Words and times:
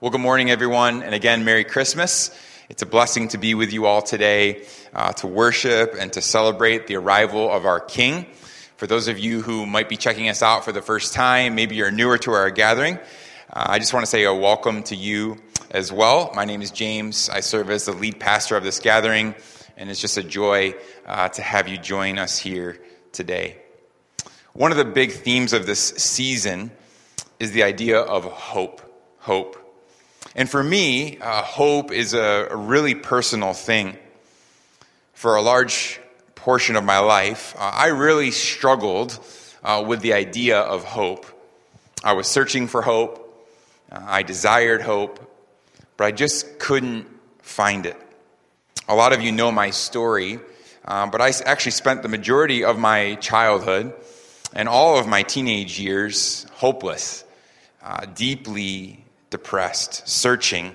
Well, 0.00 0.12
good 0.12 0.20
morning, 0.20 0.48
everyone, 0.48 1.02
and 1.02 1.12
again, 1.12 1.44
Merry 1.44 1.64
Christmas. 1.64 2.30
It's 2.68 2.82
a 2.82 2.86
blessing 2.86 3.26
to 3.30 3.38
be 3.38 3.56
with 3.56 3.72
you 3.72 3.86
all 3.86 4.00
today 4.00 4.64
uh, 4.94 5.12
to 5.14 5.26
worship 5.26 5.96
and 5.98 6.12
to 6.12 6.22
celebrate 6.22 6.86
the 6.86 6.94
arrival 6.94 7.50
of 7.50 7.66
our 7.66 7.80
King. 7.80 8.26
For 8.76 8.86
those 8.86 9.08
of 9.08 9.18
you 9.18 9.42
who 9.42 9.66
might 9.66 9.88
be 9.88 9.96
checking 9.96 10.28
us 10.28 10.40
out 10.40 10.64
for 10.64 10.70
the 10.70 10.82
first 10.82 11.14
time, 11.14 11.56
maybe 11.56 11.74
you're 11.74 11.90
newer 11.90 12.16
to 12.18 12.30
our 12.30 12.48
gathering, 12.52 12.94
uh, 13.52 13.66
I 13.70 13.80
just 13.80 13.92
want 13.92 14.06
to 14.06 14.08
say 14.08 14.22
a 14.22 14.32
welcome 14.32 14.84
to 14.84 14.94
you 14.94 15.38
as 15.72 15.90
well. 15.90 16.30
My 16.32 16.44
name 16.44 16.62
is 16.62 16.70
James. 16.70 17.28
I 17.28 17.40
serve 17.40 17.68
as 17.68 17.86
the 17.86 17.92
lead 17.92 18.20
pastor 18.20 18.56
of 18.56 18.62
this 18.62 18.78
gathering, 18.78 19.34
and 19.76 19.90
it's 19.90 20.00
just 20.00 20.16
a 20.16 20.22
joy 20.22 20.76
uh, 21.06 21.28
to 21.30 21.42
have 21.42 21.66
you 21.66 21.76
join 21.76 22.20
us 22.20 22.38
here 22.38 22.78
today. 23.10 23.56
One 24.52 24.70
of 24.70 24.78
the 24.78 24.84
big 24.84 25.10
themes 25.10 25.52
of 25.52 25.66
this 25.66 25.80
season 25.80 26.70
is 27.40 27.50
the 27.50 27.64
idea 27.64 27.98
of 27.98 28.22
hope. 28.26 28.80
Hope. 29.18 29.57
And 30.34 30.48
for 30.48 30.62
me, 30.62 31.18
uh, 31.18 31.42
hope 31.42 31.90
is 31.90 32.14
a, 32.14 32.48
really 32.52 32.94
personal 32.94 33.54
thing. 33.54 33.96
For 35.14 35.36
a 35.36 35.42
large 35.42 36.00
portion 36.34 36.76
of 36.76 36.84
my 36.84 36.98
life, 36.98 37.54
uh, 37.58 37.72
I 37.74 37.88
really 37.88 38.30
struggled 38.30 39.18
uh, 39.64 39.84
with 39.86 40.00
the 40.00 40.12
idea 40.12 40.60
of 40.60 40.84
hope. 40.84 41.26
I 42.04 42.12
was 42.12 42.26
searching 42.26 42.68
for 42.68 42.82
hope, 42.82 43.48
uh, 43.90 44.00
I 44.06 44.22
desired 44.22 44.82
hope, 44.82 45.18
but 45.96 46.04
I 46.04 46.12
just 46.12 46.58
couldn't 46.58 47.06
find 47.42 47.86
it. 47.86 47.96
A 48.88 48.94
lot 48.94 49.12
of 49.12 49.20
you 49.20 49.32
know 49.32 49.50
my 49.50 49.70
story, 49.70 50.38
uh, 50.84 51.06
but 51.06 51.20
I 51.20 51.32
actually 51.44 51.72
spent 51.72 52.02
the 52.02 52.08
majority 52.08 52.64
of 52.64 52.78
my 52.78 53.16
childhood 53.16 53.92
and 54.54 54.68
all 54.68 54.98
of 54.98 55.06
my 55.06 55.22
teenage 55.22 55.78
years 55.78 56.46
hopeless, 56.54 57.24
uh, 57.82 58.06
deeply 58.06 59.04
depressed, 59.30 60.08
searching. 60.08 60.74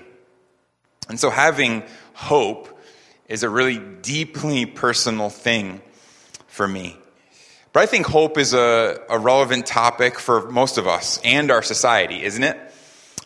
And 1.08 1.18
so 1.18 1.30
having 1.30 1.82
hope 2.14 2.80
is 3.28 3.42
a 3.42 3.48
really 3.48 3.78
deeply 3.78 4.66
personal 4.66 5.30
thing 5.30 5.80
for 6.46 6.66
me. 6.68 6.96
But 7.72 7.82
I 7.82 7.86
think 7.86 8.06
hope 8.06 8.38
is 8.38 8.54
a, 8.54 9.00
a 9.10 9.18
relevant 9.18 9.66
topic 9.66 10.18
for 10.18 10.48
most 10.50 10.78
of 10.78 10.86
us 10.86 11.20
and 11.24 11.50
our 11.50 11.62
society, 11.62 12.22
isn't 12.22 12.42
it? 12.42 12.56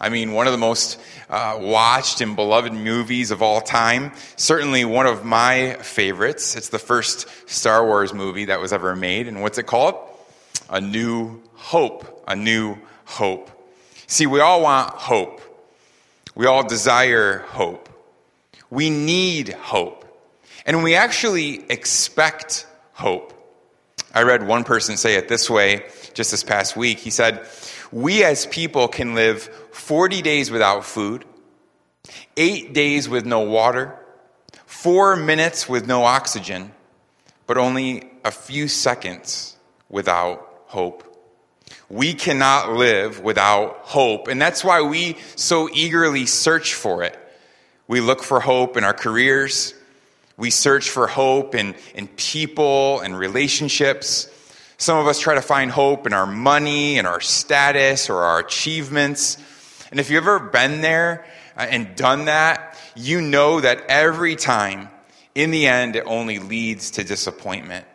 I 0.01 0.09
mean, 0.09 0.33
one 0.33 0.47
of 0.47 0.53
the 0.53 0.59
most 0.59 0.99
uh, 1.29 1.59
watched 1.61 2.21
and 2.21 2.37
beloved 2.37 2.73
movies 2.73 3.31
of 3.31 3.43
all 3.43 3.61
time. 3.61 4.13
Certainly 4.37 4.85
one 4.85 5.07
of 5.07 5.25
my 5.25 5.75
favorites. 5.81 6.57
It's 6.57 6.69
the 6.69 6.79
first 6.79 7.27
Star 7.51 7.85
Wars 7.85 8.15
movie 8.15 8.47
that 8.47 8.61
was 8.61 8.73
ever 8.73 8.95
made. 8.95 9.27
And 9.27 9.43
what's 9.43 9.59
it 9.59 9.67
called? 9.67 9.97
A 10.71 10.81
New 10.81 11.43
Hope. 11.55 12.25
A 12.29 12.37
New 12.37 12.79
Hope. 13.05 13.51
See, 14.09 14.27
we 14.27 14.41
all 14.41 14.63
want 14.63 14.91
hope. 14.91 15.43
We 16.35 16.47
all 16.47 16.67
desire 16.67 17.41
hope. 17.41 17.91
We 18.71 18.89
need 18.89 19.51
hope. 19.51 20.05
And 20.65 20.83
we 20.83 20.95
actually 20.95 21.71
expect 21.71 22.67
hope. 22.95 23.35
I 24.15 24.23
read 24.23 24.47
one 24.47 24.65
person 24.65 24.97
say 24.97 25.17
it 25.17 25.29
this 25.29 25.51
way 25.51 25.85
just 26.15 26.31
this 26.31 26.43
past 26.43 26.75
week. 26.75 26.99
He 26.99 27.11
said, 27.11 27.47
We 27.93 28.25
as 28.25 28.47
people 28.47 28.89
can 28.89 29.15
live 29.15 29.43
40 29.73 30.23
days 30.23 30.51
without 30.51 30.87
food, 30.87 31.27
eight 32.39 32.73
days 32.73 33.11
with 33.11 33.27
no 33.27 33.41
water, 33.41 33.95
four 34.65 35.17
minutes 35.17 35.69
with 35.69 35.87
no 35.87 36.05
oxygen, 36.05 36.73
but 37.47 37.59
only 37.59 38.11
a 38.25 38.31
few 38.31 38.69
seconds 38.69 39.57
without 39.91 40.63
hope. 40.67 41.08
We 41.91 42.13
cannot 42.13 42.73
live 42.73 43.21
without 43.21 43.79
hope. 43.83 44.29
And 44.29 44.41
that's 44.41 44.63
why 44.63 44.83
we 44.83 45.17
so 45.37 45.69
eagerly 45.73 46.27
search 46.27 46.75
for 46.75 47.03
it. 47.03 47.19
We 47.87 48.01
look 48.01 48.23
for 48.23 48.41
hope 48.41 48.77
in 48.77 48.85
our 48.85 48.93
careers. 48.93 49.73
We 50.37 50.51
search 50.51 50.91
for 50.91 51.07
hope 51.07 51.55
in, 51.55 51.75
in 51.95 52.09
people 52.09 53.01
and 53.01 53.19
relationships. 53.19 54.31
Some 54.77 54.99
of 54.99 55.07
us 55.07 55.19
try 55.19 55.35
to 55.35 55.43
find 55.43 55.71
hope 55.71 56.07
in 56.07 56.13
our 56.13 56.27
money 56.27 56.99
and 56.99 57.07
our 57.07 57.21
status 57.21 58.11
or 58.11 58.23
our 58.23 58.39
achievements. 58.39 59.39
And 59.91 59.99
if 59.99 60.11
you've 60.11 60.23
ever 60.23 60.39
been 60.39 60.83
there 60.83 61.27
uh, 61.57 61.63
and 61.63 61.97
done 61.97 62.27
that, 62.27 62.79
you 62.95 63.21
know 63.23 63.61
that 63.61 63.83
every 63.89 64.37
time, 64.37 64.91
in 65.35 65.51
the 65.51 65.67
end, 65.67 65.97
it 65.97 66.05
only 66.07 66.39
leads 66.39 66.93
to 66.93 67.05
disappointment. 67.05 67.87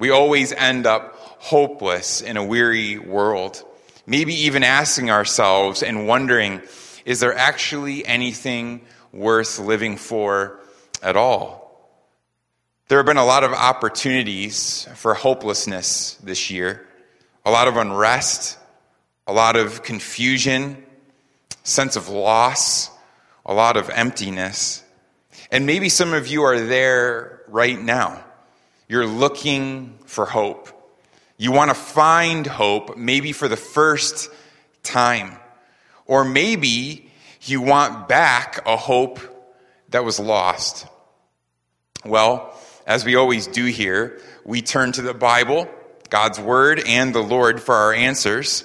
We 0.00 0.08
always 0.10 0.52
end 0.52 0.86
up 0.86 1.14
hopeless 1.38 2.22
in 2.22 2.38
a 2.38 2.44
weary 2.44 2.98
world. 2.98 3.62
Maybe 4.06 4.34
even 4.46 4.64
asking 4.64 5.10
ourselves 5.10 5.82
and 5.82 6.08
wondering, 6.08 6.62
is 7.04 7.20
there 7.20 7.36
actually 7.36 8.06
anything 8.06 8.80
worth 9.12 9.58
living 9.58 9.98
for 9.98 10.58
at 11.02 11.16
all? 11.16 11.60
There 12.88 12.98
have 12.98 13.04
been 13.04 13.18
a 13.18 13.24
lot 13.26 13.44
of 13.44 13.52
opportunities 13.52 14.88
for 14.96 15.12
hopelessness 15.12 16.14
this 16.24 16.50
year, 16.50 16.88
a 17.44 17.50
lot 17.50 17.68
of 17.68 17.76
unrest, 17.76 18.58
a 19.26 19.34
lot 19.34 19.56
of 19.56 19.82
confusion, 19.82 20.82
sense 21.62 21.96
of 21.96 22.08
loss, 22.08 22.90
a 23.44 23.52
lot 23.52 23.76
of 23.76 23.90
emptiness. 23.90 24.82
And 25.52 25.66
maybe 25.66 25.90
some 25.90 26.14
of 26.14 26.26
you 26.26 26.42
are 26.42 26.58
there 26.58 27.42
right 27.48 27.78
now. 27.78 28.24
You're 28.90 29.06
looking 29.06 29.96
for 30.04 30.26
hope. 30.26 30.68
You 31.36 31.52
want 31.52 31.70
to 31.70 31.76
find 31.76 32.44
hope, 32.44 32.96
maybe 32.96 33.30
for 33.30 33.46
the 33.46 33.56
first 33.56 34.28
time. 34.82 35.36
Or 36.06 36.24
maybe 36.24 37.08
you 37.42 37.60
want 37.60 38.08
back 38.08 38.66
a 38.66 38.76
hope 38.76 39.20
that 39.90 40.04
was 40.04 40.18
lost. 40.18 40.88
Well, 42.04 42.52
as 42.84 43.04
we 43.04 43.14
always 43.14 43.46
do 43.46 43.66
here, 43.66 44.20
we 44.44 44.60
turn 44.60 44.90
to 44.90 45.02
the 45.02 45.14
Bible, 45.14 45.68
God's 46.08 46.40
Word, 46.40 46.82
and 46.84 47.14
the 47.14 47.22
Lord 47.22 47.62
for 47.62 47.76
our 47.76 47.94
answers. 47.94 48.64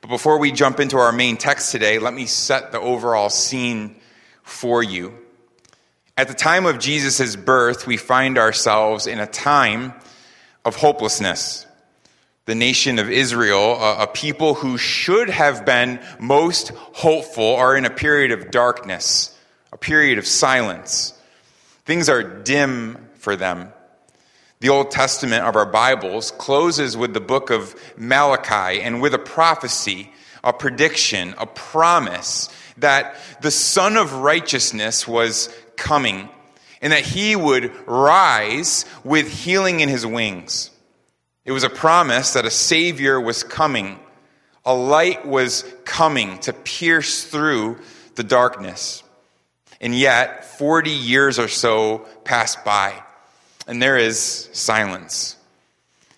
But 0.00 0.08
before 0.08 0.38
we 0.38 0.52
jump 0.52 0.80
into 0.80 0.96
our 0.96 1.12
main 1.12 1.36
text 1.36 1.70
today, 1.70 1.98
let 1.98 2.14
me 2.14 2.24
set 2.24 2.72
the 2.72 2.80
overall 2.80 3.28
scene 3.28 3.96
for 4.42 4.82
you. 4.82 5.18
At 6.20 6.28
the 6.28 6.34
time 6.34 6.66
of 6.66 6.78
Jesus' 6.78 7.34
birth, 7.34 7.86
we 7.86 7.96
find 7.96 8.36
ourselves 8.36 9.06
in 9.06 9.18
a 9.18 9.26
time 9.26 9.94
of 10.66 10.76
hopelessness 10.76 11.64
the 12.44 12.54
nation 12.54 12.98
of 12.98 13.08
Israel, 13.08 13.80
a, 13.80 14.06
people 14.06 14.52
who 14.52 14.76
should 14.76 15.30
have 15.30 15.64
been 15.64 15.98
most 16.18 16.72
hopeful, 16.74 17.56
are 17.56 17.74
in 17.74 17.86
a 17.86 17.90
period 17.90 18.32
of 18.32 18.50
darkness, 18.50 19.34
a 19.72 19.78
period 19.78 20.18
of 20.18 20.26
silence. 20.26 21.18
Things 21.86 22.10
are 22.10 22.22
dim 22.22 22.98
for 23.14 23.34
them. 23.34 23.72
The 24.58 24.68
Old 24.68 24.90
Testament 24.90 25.46
of 25.46 25.56
our 25.56 25.64
Bibles 25.64 26.32
closes 26.32 26.98
with 26.98 27.14
the 27.14 27.20
book 27.20 27.48
of 27.48 27.74
Malachi 27.96 28.82
and 28.82 29.00
with 29.00 29.14
a 29.14 29.18
prophecy, 29.18 30.12
a 30.44 30.52
prediction, 30.52 31.34
a 31.38 31.46
promise 31.46 32.50
that 32.76 33.16
the 33.40 33.50
Sun 33.50 33.96
of 33.96 34.12
Righteousness 34.12 35.08
was 35.08 35.54
coming 35.80 36.28
and 36.80 36.92
that 36.92 37.02
he 37.02 37.34
would 37.34 37.72
rise 37.86 38.84
with 39.02 39.28
healing 39.30 39.80
in 39.80 39.88
his 39.88 40.06
wings. 40.06 40.70
It 41.44 41.52
was 41.52 41.64
a 41.64 41.70
promise 41.70 42.34
that 42.34 42.44
a 42.44 42.50
Savior 42.50 43.20
was 43.20 43.42
coming, 43.42 43.98
a 44.64 44.74
light 44.74 45.26
was 45.26 45.64
coming 45.84 46.38
to 46.40 46.52
pierce 46.52 47.24
through 47.24 47.78
the 48.14 48.22
darkness. 48.22 49.02
And 49.80 49.94
yet, 49.94 50.44
40 50.44 50.90
years 50.90 51.38
or 51.38 51.48
so 51.48 52.06
passed 52.24 52.64
by, 52.64 53.02
and 53.66 53.82
there 53.82 53.96
is 53.96 54.50
silence. 54.52 55.36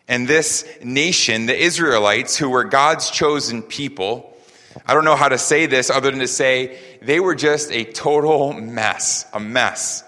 And 0.09 0.27
this 0.27 0.69
nation, 0.83 1.47
the 1.47 1.57
Israelites, 1.57 2.37
who 2.37 2.51
were 2.51 2.65
God's 2.65 3.11
chosen 3.11 3.63
people, 3.63 4.37
I 4.85 4.95
don't 4.95 5.05
know 5.05 5.17
how 5.17 5.29
to 5.29 5.39
say 5.39 5.67
this 5.67 5.91
other 5.91 6.11
than 6.11 6.21
to 6.21 6.29
say 6.29 6.79
they 7.05 7.21
were 7.21 7.35
just 7.35 7.71
a 7.73 7.85
total 7.85 8.53
mess, 8.53 9.27
a 9.33 9.41
mess. 9.41 10.05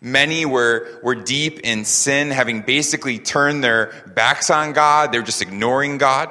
Many 0.00 0.46
were, 0.46 1.00
were 1.02 1.14
deep 1.14 1.60
in 1.60 1.84
sin, 1.84 2.30
having 2.30 2.62
basically 2.62 3.18
turned 3.18 3.62
their 3.62 3.92
backs 4.14 4.48
on 4.48 4.72
God. 4.72 5.12
They 5.12 5.18
were 5.18 5.24
just 5.24 5.42
ignoring 5.42 5.98
God. 5.98 6.30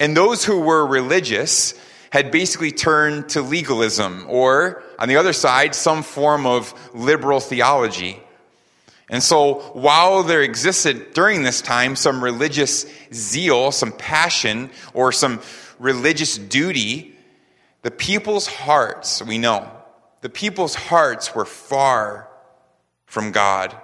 And 0.00 0.16
those 0.16 0.44
who 0.44 0.60
were 0.60 0.84
religious 0.84 1.74
had 2.10 2.30
basically 2.30 2.72
turned 2.72 3.30
to 3.30 3.40
legalism, 3.40 4.26
or 4.28 4.82
on 4.98 5.08
the 5.08 5.16
other 5.16 5.32
side, 5.32 5.74
some 5.74 6.02
form 6.02 6.44
of 6.44 6.74
liberal 6.94 7.40
theology. 7.40 8.20
And 9.08 9.22
so, 9.22 9.60
while 9.74 10.22
there 10.22 10.42
existed 10.42 11.14
during 11.14 11.42
this 11.42 11.62
time 11.62 11.96
some 11.96 12.22
religious 12.22 12.86
zeal, 13.12 13.70
some 13.70 13.92
passion, 13.92 14.70
or 14.92 15.12
some 15.12 15.40
religious 15.78 16.36
duty, 16.36 17.14
the 17.82 17.90
people's 17.90 18.46
hearts, 18.46 19.22
we 19.22 19.38
know, 19.38 19.70
the 20.20 20.28
people's 20.28 20.74
hearts 20.74 21.34
were 21.34 21.44
far 21.44 22.28
from 23.06 23.32
God. 23.32 23.76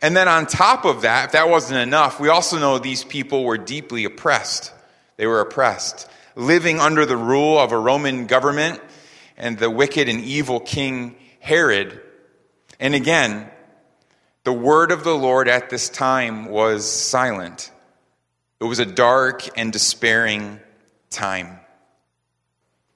And 0.00 0.16
then 0.16 0.28
on 0.28 0.46
top 0.46 0.84
of 0.84 1.02
that, 1.02 1.26
if 1.26 1.32
that 1.32 1.48
wasn't 1.48 1.80
enough, 1.80 2.20
we 2.20 2.28
also 2.28 2.58
know 2.58 2.78
these 2.78 3.04
people 3.04 3.44
were 3.44 3.58
deeply 3.58 4.04
oppressed. 4.04 4.72
They 5.16 5.26
were 5.26 5.40
oppressed, 5.40 6.08
living 6.34 6.78
under 6.78 7.06
the 7.06 7.16
rule 7.16 7.58
of 7.58 7.72
a 7.72 7.78
Roman 7.78 8.26
government 8.26 8.80
and 9.36 9.58
the 9.58 9.70
wicked 9.70 10.08
and 10.08 10.20
evil 10.20 10.60
king 10.60 11.16
Herod. 11.40 12.00
And 12.78 12.94
again, 12.94 13.50
the 14.44 14.52
word 14.52 14.92
of 14.92 15.02
the 15.02 15.16
Lord 15.16 15.48
at 15.48 15.70
this 15.70 15.88
time 15.88 16.46
was 16.46 16.90
silent. 16.90 17.72
It 18.60 18.64
was 18.64 18.78
a 18.78 18.86
dark 18.86 19.58
and 19.58 19.72
despairing 19.72 20.60
time. 21.10 21.58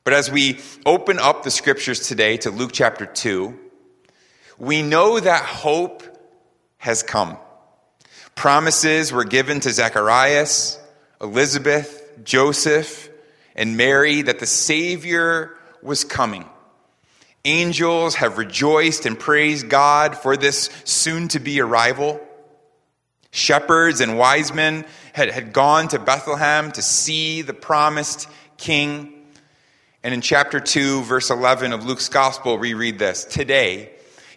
But 0.04 0.14
as 0.14 0.30
we 0.30 0.60
open 0.86 1.18
up 1.18 1.42
the 1.42 1.50
scriptures 1.50 2.08
today 2.08 2.38
to 2.38 2.50
Luke 2.50 2.70
chapter 2.72 3.04
2, 3.04 3.58
we 4.58 4.82
know 4.82 5.20
that 5.20 5.44
hope 5.44 6.02
has 6.78 7.02
come. 7.02 7.36
Promises 8.34 9.12
were 9.12 9.24
given 9.24 9.60
to 9.60 9.70
Zacharias, 9.70 10.78
Elizabeth, 11.20 12.10
Joseph, 12.24 13.10
and 13.54 13.76
Mary 13.76 14.22
that 14.22 14.38
the 14.38 14.46
Savior 14.46 15.56
was 15.82 16.04
coming. 16.04 16.48
Angels 17.44 18.14
have 18.14 18.38
rejoiced 18.38 19.04
and 19.04 19.18
praised 19.18 19.68
God 19.68 20.16
for 20.16 20.36
this 20.36 20.70
soon 20.84 21.28
to 21.28 21.40
be 21.40 21.60
arrival. 21.60 22.20
Shepherds 23.30 24.00
and 24.00 24.16
wise 24.16 24.52
men 24.52 24.86
had, 25.12 25.30
had 25.30 25.52
gone 25.52 25.88
to 25.88 25.98
Bethlehem 25.98 26.72
to 26.72 26.82
see 26.82 27.42
the 27.42 27.54
promised 27.54 28.28
king. 28.56 29.19
And 30.02 30.14
in 30.14 30.22
chapter 30.22 30.60
2, 30.60 31.02
verse 31.02 31.28
11 31.28 31.74
of 31.74 31.84
Luke's 31.84 32.08
gospel, 32.08 32.56
we 32.56 32.72
read 32.72 32.98
this 32.98 33.24
Today, 33.24 33.90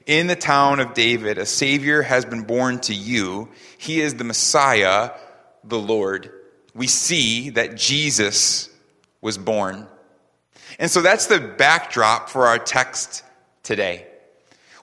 in 0.06 0.28
the 0.28 0.36
town 0.36 0.82
of 0.82 0.94
David, 0.94 1.38
a 1.38 1.46
Savior 1.46 2.02
has 2.02 2.26
been 2.26 2.44
born 2.44 2.80
to 2.82 2.94
you. 2.94 3.48
He 3.78 4.02
is 4.02 4.16
the 4.16 4.26
Messiah, 4.26 5.12
the 5.64 5.80
Lord. 5.80 6.32
We 6.76 6.88
see 6.88 7.52
that 7.52 7.78
Jesus 7.78 8.70
was 9.22 9.38
born. 9.38 9.88
And 10.80 10.92
so 10.92 11.02
that's 11.02 11.28
the 11.28 11.40
backdrop 11.40 12.30
for 12.30 12.48
our 12.48 12.60
text 12.60 13.24
today. 13.62 14.06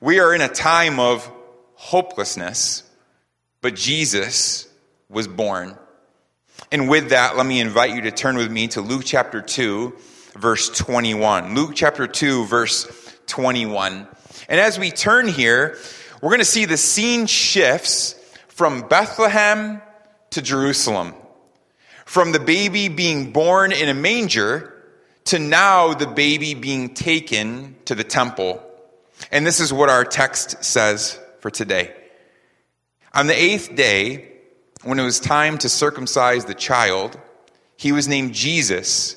We 0.00 0.18
are 0.18 0.34
in 0.34 0.40
a 0.40 0.48
time 0.48 0.98
of 0.98 1.30
hopelessness, 1.74 2.84
but 3.60 3.74
Jesus 3.74 4.66
was 5.10 5.28
born. 5.28 5.76
And 6.72 6.88
with 6.88 7.10
that, 7.10 7.36
let 7.36 7.44
me 7.44 7.60
invite 7.60 7.94
you 7.94 8.02
to 8.02 8.10
turn 8.10 8.36
with 8.36 8.50
me 8.50 8.68
to 8.68 8.80
Luke 8.80 9.02
chapter 9.04 9.42
2, 9.42 9.94
verse 10.34 10.70
21. 10.70 11.54
Luke 11.54 11.72
chapter 11.74 12.06
2, 12.06 12.46
verse 12.46 12.86
21. 13.26 14.06
And 14.48 14.60
as 14.60 14.78
we 14.78 14.90
turn 14.90 15.28
here, 15.28 15.76
we're 16.20 16.30
going 16.30 16.40
to 16.40 16.44
see 16.44 16.64
the 16.64 16.76
scene 16.76 17.26
shifts 17.26 18.14
from 18.48 18.88
Bethlehem 18.88 19.80
to 20.30 20.42
Jerusalem. 20.42 21.14
From 22.04 22.32
the 22.32 22.40
baby 22.40 22.88
being 22.88 23.32
born 23.32 23.72
in 23.72 23.88
a 23.88 23.94
manger 23.94 24.74
to 25.26 25.38
now 25.38 25.94
the 25.94 26.06
baby 26.06 26.54
being 26.54 26.94
taken 26.94 27.76
to 27.84 27.94
the 27.94 28.04
temple. 28.04 28.62
And 29.30 29.46
this 29.46 29.60
is 29.60 29.72
what 29.72 29.88
our 29.88 30.04
text 30.04 30.64
says 30.64 31.18
for 31.40 31.50
today. 31.50 31.94
On 33.12 33.26
the 33.26 33.40
eighth 33.40 33.74
day, 33.74 34.28
when 34.82 34.98
it 34.98 35.04
was 35.04 35.20
time 35.20 35.58
to 35.58 35.68
circumcise 35.68 36.44
the 36.44 36.54
child, 36.54 37.18
he 37.76 37.92
was 37.92 38.08
named 38.08 38.34
Jesus, 38.34 39.16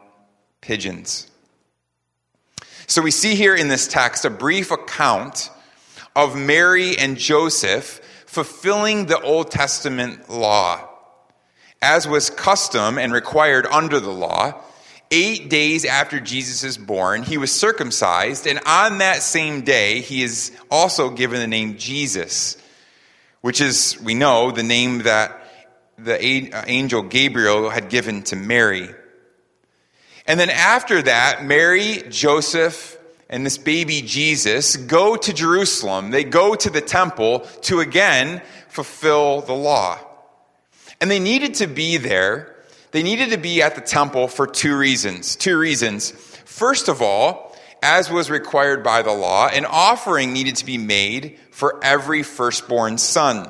pigeons. 0.61 1.29
So 2.87 3.01
we 3.01 3.11
see 3.11 3.35
here 3.35 3.55
in 3.55 3.67
this 3.67 3.87
text 3.87 4.25
a 4.25 4.29
brief 4.29 4.71
account 4.71 5.49
of 6.15 6.35
Mary 6.35 6.97
and 6.97 7.17
Joseph 7.17 8.01
fulfilling 8.25 9.07
the 9.07 9.19
Old 9.21 9.51
Testament 9.51 10.29
law. 10.29 10.87
As 11.81 12.07
was 12.07 12.29
custom 12.29 12.97
and 12.97 13.11
required 13.11 13.65
under 13.65 13.99
the 13.99 14.11
law, 14.11 14.61
eight 15.09 15.49
days 15.49 15.83
after 15.83 16.19
Jesus 16.19 16.63
is 16.63 16.77
born, 16.77 17.23
he 17.23 17.37
was 17.37 17.51
circumcised, 17.51 18.45
and 18.47 18.59
on 18.65 18.99
that 18.99 19.21
same 19.21 19.61
day, 19.61 20.01
he 20.01 20.21
is 20.21 20.51
also 20.69 21.09
given 21.09 21.39
the 21.39 21.47
name 21.47 21.77
Jesus, 21.77 22.55
which 23.41 23.61
is, 23.61 23.99
we 24.01 24.13
know, 24.13 24.51
the 24.51 24.63
name 24.63 24.99
that 24.99 25.37
the 25.97 26.23
angel 26.23 27.03
Gabriel 27.03 27.69
had 27.69 27.89
given 27.89 28.23
to 28.23 28.35
Mary. 28.35 28.89
And 30.31 30.39
then 30.39 30.49
after 30.49 31.01
that, 31.01 31.43
Mary, 31.43 32.03
Joseph, 32.07 32.97
and 33.29 33.45
this 33.45 33.57
baby 33.57 34.01
Jesus 34.01 34.77
go 34.77 35.17
to 35.17 35.33
Jerusalem. 35.33 36.11
They 36.11 36.23
go 36.23 36.55
to 36.55 36.69
the 36.69 36.79
temple 36.79 37.41
to 37.63 37.81
again 37.81 38.41
fulfill 38.69 39.41
the 39.41 39.51
law. 39.51 39.99
And 41.01 41.11
they 41.11 41.19
needed 41.19 41.55
to 41.55 41.67
be 41.67 41.97
there 41.97 42.51
they 42.91 43.03
needed 43.03 43.31
to 43.31 43.37
be 43.37 43.61
at 43.61 43.75
the 43.75 43.81
temple 43.81 44.27
for 44.27 44.45
two 44.45 44.77
reasons. 44.77 45.35
Two 45.35 45.57
reasons. 45.57 46.11
First 46.11 46.89
of 46.89 47.01
all, 47.01 47.57
as 47.81 48.11
was 48.11 48.29
required 48.29 48.83
by 48.83 49.01
the 49.01 49.13
law, 49.13 49.47
an 49.47 49.65
offering 49.65 50.33
needed 50.33 50.57
to 50.57 50.65
be 50.65 50.77
made 50.77 51.39
for 51.51 51.83
every 51.83 52.21
firstborn 52.21 52.97
son. 52.97 53.49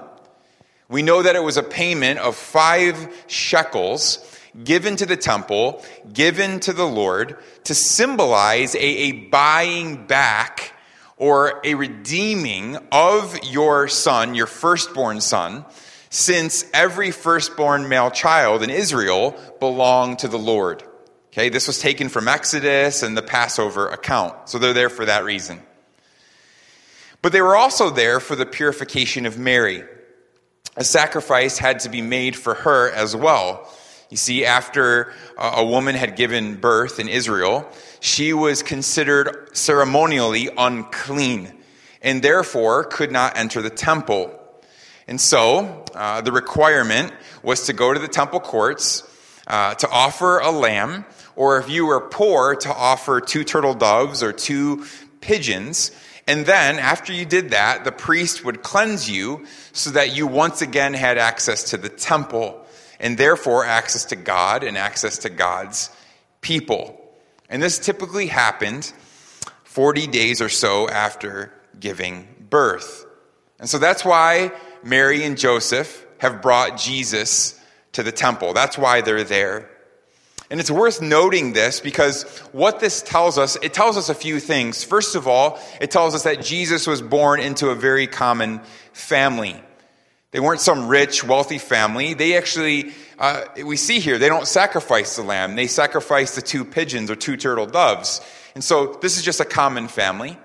We 0.90 1.02
know 1.02 1.24
that 1.24 1.36
it 1.36 1.44
was 1.44 1.58
a 1.58 1.64
payment 1.64 2.20
of 2.20 2.36
five 2.36 3.26
shekels 3.28 4.18
given 4.64 4.96
to 4.98 5.06
the 5.06 5.18
temple, 5.18 5.84
given 6.12 6.60
to 6.62 6.74
the 6.74 6.88
Lord, 6.88 7.38
to 7.66 7.76
symbolize 7.76 8.76
a, 8.76 8.80
a 8.80 9.12
buying 9.12 10.08
back 10.08 10.74
or 11.18 11.62
a 11.64 11.76
redeeming 11.76 12.78
of 12.92 13.38
your 13.44 13.88
son, 13.88 14.36
your 14.36 14.48
firstborn 14.48 15.22
son, 15.22 15.66
since 16.10 16.66
every 16.74 17.12
firstborn 17.12 17.88
male 17.88 18.12
child 18.12 18.64
in 18.64 18.70
Israel 18.70 19.36
belonged 19.60 20.20
to 20.20 20.28
the 20.28 20.40
Lord. 20.40 20.84
Okay, 21.32 21.48
this 21.48 21.68
was 21.68 21.80
taken 21.80 22.10
from 22.10 22.28
Exodus 22.28 23.04
and 23.04 23.16
the 23.16 23.22
Passover 23.22 23.88
account. 23.88 24.50
So 24.50 24.60
they're 24.60 24.74
there 24.74 24.90
for 24.90 25.06
that 25.06 25.24
reason. 25.24 25.62
But 27.22 27.32
they 27.32 27.42
were 27.42 27.56
also 27.56 27.90
there 27.90 28.20
for 28.20 28.36
the 28.36 28.46
purification 28.46 29.26
of 29.26 29.38
Mary. 29.38 29.84
A 30.76 30.84
sacrifice 30.84 31.58
had 31.58 31.80
to 31.82 31.90
be 31.90 32.02
made 32.02 32.36
for 32.36 32.56
her 32.56 32.90
as 32.92 33.16
well. 33.16 33.72
You 34.12 34.18
see, 34.18 34.44
after 34.46 35.14
a 35.38 35.66
woman 35.66 35.96
had 35.96 36.18
given 36.18 36.56
birth 36.56 37.00
in 37.00 37.08
Israel, 37.08 37.66
she 38.02 38.34
was 38.34 38.62
considered 38.62 39.56
ceremonially 39.56 40.50
unclean 40.58 41.54
and 42.02 42.22
therefore 42.22 42.84
could 42.84 43.10
not 43.10 43.38
enter 43.38 43.62
the 43.62 43.70
temple. 43.70 44.38
And 45.08 45.20
so 45.20 45.86
uh, 45.96 46.20
the 46.20 46.34
requirement 46.34 47.14
was 47.42 47.68
to 47.68 47.74
go 47.74 47.94
to 47.94 48.02
the 48.02 48.10
temple 48.10 48.42
courts 48.42 49.08
uh, 49.48 49.76
to 49.76 49.90
offer 49.90 50.40
a 50.40 50.52
lamb, 50.52 51.06
or 51.38 51.58
if 51.60 51.70
you 51.70 51.86
were 51.86 52.02
poor, 52.02 52.56
to 52.56 52.70
offer 52.70 53.22
two 53.22 53.46
turtle 53.46 53.74
doves 53.74 54.22
or 54.22 54.34
two 54.34 54.86
pigeons. 55.22 55.92
And 56.28 56.46
then, 56.46 56.80
after 56.80 57.14
you 57.14 57.24
did 57.24 57.52
that, 57.52 57.86
the 57.86 57.94
priest 57.94 58.44
would 58.44 58.62
cleanse 58.62 59.10
you 59.10 59.46
so 59.72 59.92
that 59.92 60.16
you 60.16 60.28
once 60.28 60.62
again 60.62 60.94
had 60.94 61.18
access 61.18 61.72
to 61.72 61.78
the 61.78 61.90
temple 61.90 62.61
and 63.02 63.18
therefore 63.18 63.66
access 63.66 64.06
to 64.06 64.16
God 64.16 64.64
and 64.64 64.78
access 64.78 65.18
to 65.20 65.30
God's 65.30 65.90
people. 66.40 66.98
And 67.50 67.62
this 67.62 67.80
typically 67.80 68.28
happened 68.28 68.94
40 69.66 70.08
days 70.08 70.42
or 70.42 70.48
so 70.48 70.88
after 70.88 71.52
giving 71.78 72.28
birth. 72.50 73.06
And 73.60 73.70
so 73.70 73.80
that's 73.80 74.06
why 74.06 74.52
Mary 74.84 75.24
and 75.24 75.38
Joseph 75.38 76.06
have 76.20 76.42
brought 76.42 76.78
Jesus 76.78 77.60
to 77.94 78.04
the 78.04 78.12
temple. 78.12 78.54
That's 78.54 78.78
why 78.78 79.02
they're 79.02 79.24
there. 79.24 79.70
And 80.52 80.60
it's 80.60 80.70
worth 80.70 81.02
noting 81.02 81.54
this 81.54 81.80
because 81.80 82.24
what 82.52 82.80
this 82.80 83.02
tells 83.02 83.38
us, 83.38 83.58
it 83.64 83.74
tells 83.74 83.98
us 83.98 84.10
a 84.10 84.14
few 84.14 84.40
things. 84.40 84.84
First 84.84 85.16
of 85.16 85.28
all, 85.28 85.60
it 85.80 85.92
tells 85.92 86.14
us 86.14 86.24
that 86.24 86.44
Jesus 86.44 86.86
was 86.86 87.02
born 87.02 87.40
into 87.40 87.70
a 87.70 87.76
very 87.76 88.06
common 88.06 88.62
family. 88.94 89.62
They 90.32 90.40
weren't 90.40 90.62
some 90.62 90.88
rich, 90.88 91.24
wealthy 91.26 91.58
family. 91.58 92.14
They 92.14 92.38
actually, 92.38 92.94
uh, 93.20 93.44
we 93.66 93.76
see 93.76 94.00
here, 94.00 94.18
they 94.18 94.30
don't 94.30 94.48
sacrifice 94.48 95.18
the 95.18 95.24
lamb. 95.24 95.56
They 95.56 95.68
sacrifice 95.68 96.36
the 96.36 96.42
two 96.42 96.64
pigeons 96.64 97.12
or 97.12 97.16
two 97.16 97.36
turtle 97.36 97.66
doves. 97.66 98.22
And 98.56 98.64
so 98.64 98.98
this 99.02 99.18
is 99.18 99.24
just 99.24 99.42
a 99.42 99.46
common 99.46 99.90
family. 99.90 100.38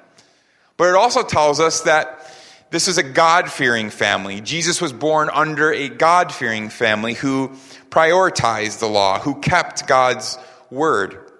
But 0.77 0.89
it 0.89 0.97
also 0.97 1.23
tells 1.23 1.61
us 1.61 1.83
that 1.83 2.35
this 2.71 2.89
is 2.89 2.99
a 2.99 3.03
God 3.05 3.51
fearing 3.51 3.91
family. 3.91 4.41
Jesus 4.41 4.81
was 4.81 4.93
born 4.93 5.31
under 5.33 5.73
a 5.73 5.89
God 5.89 6.33
fearing 6.33 6.69
family 6.69 7.15
who 7.15 7.53
prioritized 7.89 8.81
the 8.81 8.89
law, 8.89 9.21
who 9.21 9.41
kept 9.41 9.87
God's 9.87 10.37
word. 10.69 11.31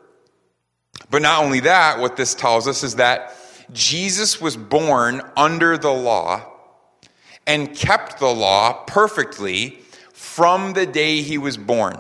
But 1.11 1.23
not 1.23 1.45
only 1.45 1.61
that, 1.61 1.99
what 1.99 2.17
this 2.17 2.35
tells 2.37 2.69
us 2.69 2.85
is 2.85 2.97
that 2.97 3.35
Jesus 3.73 4.41
was 4.41 4.57
born 4.57 5.21
under 5.37 5.77
the 5.77 5.93
law 5.93 6.56
and 7.47 7.75
kept 7.75 8.19
the 8.19 8.27
law 8.27 8.85
perfectly 8.85 9.79
from 10.13 10.73
the 10.73 10.87
day 10.87 11.23
he 11.23 11.39
was 11.39 11.57
born. 11.57 11.99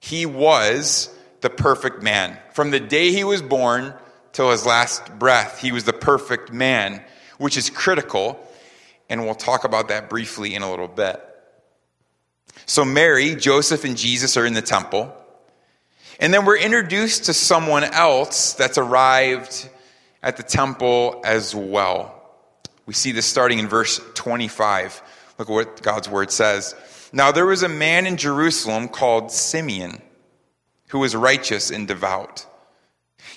He 0.00 0.26
was 0.26 1.14
the 1.40 1.50
perfect 1.50 2.02
man. 2.02 2.36
From 2.52 2.70
the 2.70 2.80
day 2.80 3.12
he 3.12 3.24
was 3.24 3.42
born 3.42 3.94
till 4.32 4.50
his 4.50 4.66
last 4.66 5.18
breath, 5.18 5.60
he 5.60 5.72
was 5.72 5.84
the 5.84 5.92
perfect 5.92 6.52
man, 6.52 7.02
which 7.38 7.56
is 7.56 7.70
critical. 7.70 8.40
And 9.08 9.24
we'll 9.24 9.34
talk 9.34 9.64
about 9.64 9.88
that 9.88 10.10
briefly 10.10 10.54
in 10.54 10.62
a 10.62 10.70
little 10.70 10.88
bit. 10.88 11.22
So, 12.66 12.84
Mary, 12.84 13.34
Joseph, 13.34 13.84
and 13.84 13.96
Jesus 13.96 14.36
are 14.36 14.46
in 14.46 14.54
the 14.54 14.62
temple. 14.62 15.14
And 16.20 16.32
then 16.32 16.44
we're 16.44 16.58
introduced 16.58 17.24
to 17.24 17.34
someone 17.34 17.84
else 17.84 18.54
that's 18.54 18.78
arrived 18.78 19.68
at 20.22 20.36
the 20.36 20.42
temple 20.42 21.20
as 21.24 21.54
well. 21.54 22.13
We 22.86 22.94
see 22.94 23.12
this 23.12 23.26
starting 23.26 23.58
in 23.58 23.68
verse 23.68 24.00
25. 24.14 25.02
Look 25.38 25.48
at 25.48 25.52
what 25.52 25.82
God's 25.82 26.08
word 26.08 26.30
says. 26.30 26.74
Now 27.12 27.32
there 27.32 27.46
was 27.46 27.62
a 27.62 27.68
man 27.68 28.06
in 28.06 28.16
Jerusalem 28.16 28.88
called 28.88 29.30
Simeon 29.30 30.02
who 30.88 30.98
was 30.98 31.16
righteous 31.16 31.70
and 31.70 31.88
devout. 31.88 32.46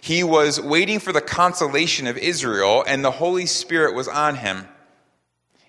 He 0.01 0.23
was 0.23 0.61
waiting 0.61 0.99
for 0.99 1.11
the 1.11 1.21
consolation 1.21 2.07
of 2.07 2.17
Israel, 2.17 2.83
and 2.85 3.03
the 3.03 3.11
Holy 3.11 3.45
Spirit 3.45 3.95
was 3.95 4.07
on 4.07 4.35
him. 4.35 4.67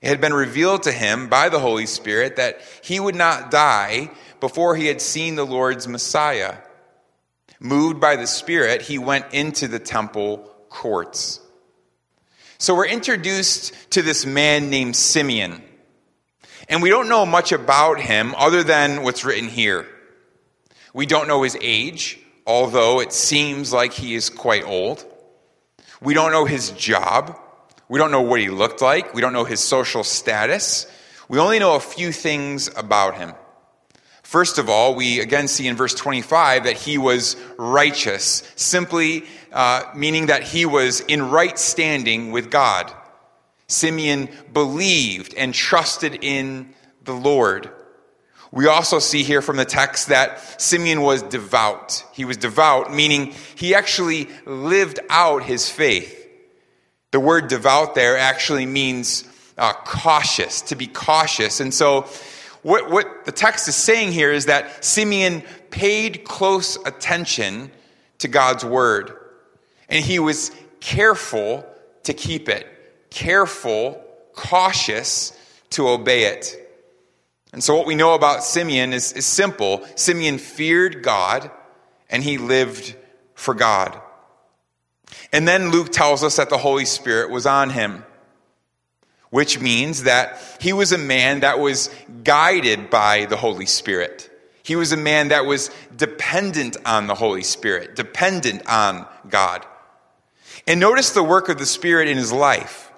It 0.01 0.09
had 0.09 0.21
been 0.21 0.35
revealed 0.35 0.85
to 0.85 0.93
him 0.93 1.29
by 1.29 1.49
the 1.49 1.59
Holy 1.59 1.87
Spirit 1.87 2.37
that 2.37 2.61
he 2.83 3.01
would 3.01 3.15
not 3.15 3.51
die 3.51 4.11
before 4.41 4.77
he 4.77 4.87
had 4.87 5.01
seen 5.01 5.35
the 5.35 5.47
Lord's 5.47 5.89
Messiah. 5.89 6.57
Moved 7.59 8.01
by 8.01 8.17
the 8.17 8.27
Spirit, 8.27 8.83
he 8.83 8.99
went 8.99 9.33
into 9.33 9.67
the 9.67 9.81
temple 9.81 10.51
courts. 10.69 11.41
So 12.61 12.75
we're 12.75 12.87
introduced 12.87 13.73
to 13.91 14.03
this 14.03 14.27
man 14.27 14.69
named 14.69 14.97
Simeon. 14.97 15.63
And 16.69 16.83
we 16.83 16.91
don't 16.91 17.09
know 17.09 17.25
much 17.25 17.53
about 17.53 18.01
him 18.01 18.35
other 18.37 18.65
than 18.65 19.05
what's 19.05 19.25
written 19.25 19.49
here. 19.49 19.87
We 20.93 21.07
don't 21.07 21.29
know 21.29 21.45
his 21.45 21.57
age, 21.61 22.19
although 22.47 23.01
it 23.01 23.13
seems 23.13 23.73
like 23.73 23.93
he 23.93 24.17
is 24.17 24.29
quite 24.29 24.65
old. 24.65 25.05
We 26.01 26.15
don't 26.15 26.33
know 26.33 26.47
his 26.47 26.71
job. 26.73 27.39
We 27.89 28.01
don't 28.01 28.11
know 28.11 28.23
what 28.23 28.41
he 28.41 28.51
looked 28.51 28.83
like. 28.83 29.15
We 29.15 29.21
don't 29.21 29.33
know 29.33 29.45
his 29.45 29.61
social 29.61 30.03
status. 30.03 30.87
We 31.29 31.39
only 31.39 31.61
know 31.61 31.77
a 31.77 31.81
few 31.81 32.11
things 32.11 32.69
about 32.77 33.17
him. 33.17 33.35
First 34.29 34.59
of 34.59 34.69
all, 34.69 34.95
we 34.95 35.21
again 35.21 35.49
see 35.49 35.67
in 35.67 35.75
verse 35.75 35.95
25 35.95 36.65
that 36.65 36.77
he 36.77 36.99
was 36.99 37.35
righteous, 37.57 38.43
simply 38.57 39.25
uh, 39.51 39.85
meaning 39.97 40.27
that 40.27 40.43
he 40.43 40.67
was 40.67 41.01
in 41.01 41.31
right 41.31 41.59
standing 41.59 42.31
with 42.31 42.51
God. 42.51 42.93
Simeon 43.69 44.29
believed 44.53 45.33
and 45.33 45.55
trusted 45.55 46.19
in 46.21 46.75
the 47.05 47.15
Lord. 47.15 47.71
We 48.53 48.67
also 48.67 48.99
see 48.99 49.23
here 49.23 49.41
from 49.41 49.57
the 49.57 49.65
text 49.65 50.09
that 50.09 50.61
Simeon 50.61 51.01
was 51.01 51.23
devout. 51.23 52.05
He 52.13 52.27
was 52.27 52.37
devout, 52.37 52.93
meaning 52.93 53.33
he 53.55 53.75
actually 53.75 54.29
lived 54.45 55.01
out 55.09 55.43
his 55.43 55.71
faith. 55.71 56.29
The 57.13 57.21
word 57.21 57.49
devout 57.49 57.95
there 57.95 58.19
actually 58.19 58.67
means 58.67 59.25
uh, 59.57 59.73
cautious, 59.73 60.61
to 60.61 60.77
be 60.77 60.87
cautious. 60.87 61.61
And 61.61 61.73
so, 61.73 62.07
what, 62.69 62.91
what 62.91 63.25
the 63.25 63.33
text 63.33 63.67
is 63.67 63.77
saying 63.77 64.13
here 64.13 64.31
is 64.31 64.45
that 64.47 64.85
Simeon 64.85 65.43
paid 65.71 66.25
close 66.25 66.77
attention 66.77 67.71
to 68.19 68.29
God's 68.29 68.63
word. 68.63 69.17
And 69.89 70.05
he 70.05 70.19
was 70.19 70.53
careful 70.79 71.65
to 72.03 72.13
keep 72.13 72.51
it, 72.51 72.67
careful, 73.09 74.05
cautious 74.35 75.33
to 75.71 75.89
obey 75.89 76.25
it. 76.25 76.55
And 77.55 77.65
so, 77.65 77.75
what 77.75 77.87
we 77.87 77.95
know 77.95 78.13
about 78.13 78.45
Simeon 78.45 78.93
is, 78.93 79.13
is 79.13 79.25
simple 79.25 79.87
Simeon 79.95 80.37
feared 80.37 81.03
God 81.03 81.51
and 82.11 82.23
he 82.23 82.37
lived 82.37 82.95
for 83.35 83.55
God. 83.55 83.99
And 85.33 85.49
then 85.49 85.71
Luke 85.71 85.91
tells 85.91 86.23
us 86.23 86.37
that 86.37 86.51
the 86.51 86.59
Holy 86.59 86.85
Spirit 86.85 87.31
was 87.31 87.47
on 87.47 87.71
him, 87.71 88.05
which 89.31 89.61
means 89.61 90.05
that 90.05 90.41
he 90.61 90.73
was 90.73 90.93
a 90.93 90.99
man 90.99 91.41
that 91.41 91.59
was 91.59 91.91
guided 92.25 92.91
by 92.91 93.27
the 93.27 93.37
Holy 93.37 93.67
Spirit. 93.67 94.31
He 94.63 94.77
was 94.77 94.93
a 94.93 94.97
man 94.97 95.29
that 95.29 95.47
was 95.47 95.71
dependent 95.97 96.77
on 96.85 97.07
the 97.07 97.15
Holy 97.15 97.43
Spirit, 97.43 97.97
dependent 97.97 98.69
on 98.69 99.07
God. 99.29 99.65
And 100.67 100.81
notice 100.81 101.11
the 101.11 101.23
work 101.23 101.49
of 101.49 101.59
the 101.59 101.67
Spirit 101.67 102.09
in 102.09 102.19
his 102.19 102.33
life. 102.33 102.93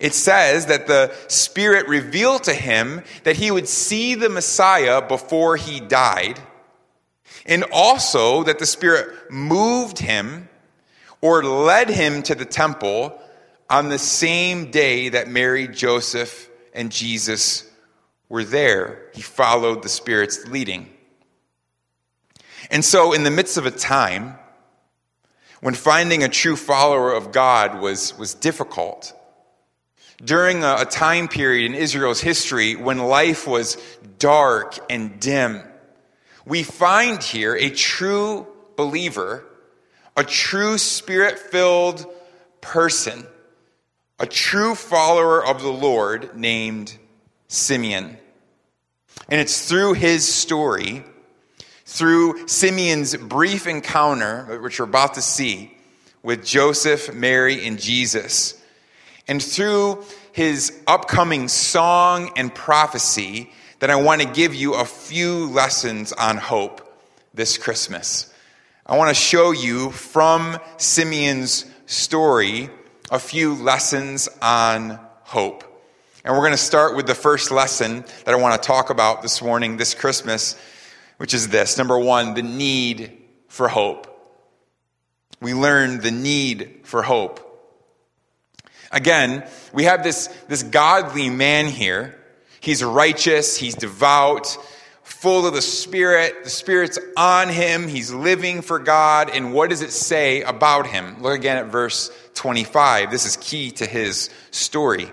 It 0.00 0.14
says 0.14 0.66
that 0.66 0.86
the 0.86 1.14
Spirit 1.28 1.86
revealed 1.86 2.44
to 2.44 2.54
him 2.54 3.02
that 3.22 3.36
he 3.36 3.50
would 3.50 3.68
see 3.68 4.14
the 4.16 4.28
Messiah 4.28 5.00
before 5.00 5.56
he 5.56 5.78
died, 5.78 6.40
and 7.46 7.64
also 7.72 8.42
that 8.44 8.58
the 8.58 8.66
Spirit 8.66 9.30
moved 9.30 9.98
him 9.98 10.48
or 11.20 11.44
led 11.44 11.88
him 11.88 12.22
to 12.24 12.34
the 12.34 12.44
temple 12.44 13.20
on 13.68 13.88
the 13.88 13.98
same 13.98 14.70
day 14.70 15.10
that 15.10 15.28
Mary, 15.28 15.68
Joseph, 15.68 16.48
and 16.72 16.90
Jesus 16.90 17.68
were 18.28 18.44
there. 18.44 19.10
He 19.14 19.22
followed 19.22 19.82
the 19.82 19.88
Spirit's 19.88 20.46
leading. 20.46 20.90
And 22.70 22.84
so, 22.84 23.12
in 23.12 23.24
the 23.24 23.30
midst 23.30 23.56
of 23.56 23.66
a 23.66 23.70
time 23.70 24.38
when 25.60 25.74
finding 25.74 26.22
a 26.22 26.28
true 26.28 26.56
follower 26.56 27.12
of 27.12 27.32
God 27.32 27.80
was, 27.80 28.16
was 28.18 28.34
difficult. 28.34 29.14
During 30.22 30.62
a, 30.62 30.76
a 30.80 30.84
time 30.84 31.26
period 31.26 31.64
in 31.64 31.74
Israel's 31.74 32.20
history 32.20 32.76
when 32.76 32.98
life 32.98 33.46
was 33.46 33.76
dark 34.18 34.78
and 34.90 35.18
dim, 35.20 35.62
we 36.44 36.62
find 36.62 37.22
here 37.22 37.54
a 37.54 37.70
true 37.70 38.46
believer, 38.76 39.46
a 40.16 40.24
true 40.24 40.76
spirit 40.76 41.38
filled 41.38 42.04
person, 42.60 43.26
a 44.18 44.26
true 44.26 44.74
follower 44.74 45.44
of 45.44 45.62
the 45.62 45.72
Lord 45.72 46.36
named 46.36 46.96
Simeon. 47.48 48.16
And 49.28 49.40
it's 49.40 49.68
through 49.68 49.94
his 49.94 50.32
story 50.32 51.04
through 51.84 52.48
Simeon's 52.48 53.16
brief 53.16 53.66
encounter, 53.66 54.58
which 54.60 54.78
we're 54.78 54.86
about 54.86 55.14
to 55.14 55.22
see, 55.22 55.76
with 56.22 56.44
Joseph, 56.44 57.14
Mary, 57.14 57.66
and 57.66 57.78
Jesus, 57.78 58.60
and 59.28 59.42
through 59.42 60.02
his 60.32 60.82
upcoming 60.86 61.48
song 61.48 62.32
and 62.36 62.54
prophecy, 62.54 63.52
that 63.80 63.90
I 63.90 63.96
want 63.96 64.22
to 64.22 64.28
give 64.28 64.54
you 64.54 64.74
a 64.74 64.84
few 64.84 65.46
lessons 65.50 66.12
on 66.12 66.38
hope 66.38 66.80
this 67.34 67.58
Christmas. 67.58 68.32
I 68.86 68.96
want 68.96 69.10
to 69.10 69.14
show 69.14 69.50
you 69.50 69.90
from 69.90 70.58
Simeon's 70.78 71.66
story 71.86 72.70
a 73.14 73.18
few 73.20 73.54
lessons 73.54 74.28
on 74.42 74.98
hope. 75.22 75.62
And 76.24 76.34
we're 76.34 76.40
going 76.40 76.50
to 76.50 76.56
start 76.56 76.96
with 76.96 77.06
the 77.06 77.14
first 77.14 77.52
lesson 77.52 78.04
that 78.24 78.34
I 78.34 78.34
want 78.34 78.60
to 78.60 78.66
talk 78.66 78.90
about 78.90 79.22
this 79.22 79.40
morning, 79.40 79.76
this 79.76 79.94
Christmas, 79.94 80.60
which 81.18 81.32
is 81.32 81.46
this 81.46 81.78
number 81.78 81.96
one, 81.96 82.34
the 82.34 82.42
need 82.42 83.16
for 83.46 83.68
hope. 83.68 84.10
We 85.40 85.54
learn 85.54 86.00
the 86.00 86.10
need 86.10 86.80
for 86.82 87.02
hope. 87.02 87.40
Again, 88.90 89.48
we 89.72 89.84
have 89.84 90.02
this, 90.02 90.26
this 90.48 90.64
godly 90.64 91.30
man 91.30 91.66
here. 91.66 92.20
He's 92.58 92.82
righteous, 92.82 93.56
he's 93.56 93.76
devout, 93.76 94.58
full 95.04 95.46
of 95.46 95.54
the 95.54 95.62
Spirit. 95.62 96.42
The 96.42 96.50
Spirit's 96.50 96.98
on 97.16 97.48
him, 97.48 97.86
he's 97.86 98.12
living 98.12 98.60
for 98.60 98.80
God. 98.80 99.30
And 99.30 99.54
what 99.54 99.70
does 99.70 99.82
it 99.82 99.92
say 99.92 100.42
about 100.42 100.88
him? 100.88 101.22
Look 101.22 101.36
again 101.38 101.58
at 101.58 101.66
verse 101.66 102.10
25. 102.34 103.10
This 103.10 103.26
is 103.26 103.36
key 103.36 103.70
to 103.72 103.86
his 103.86 104.30
story. 104.50 105.10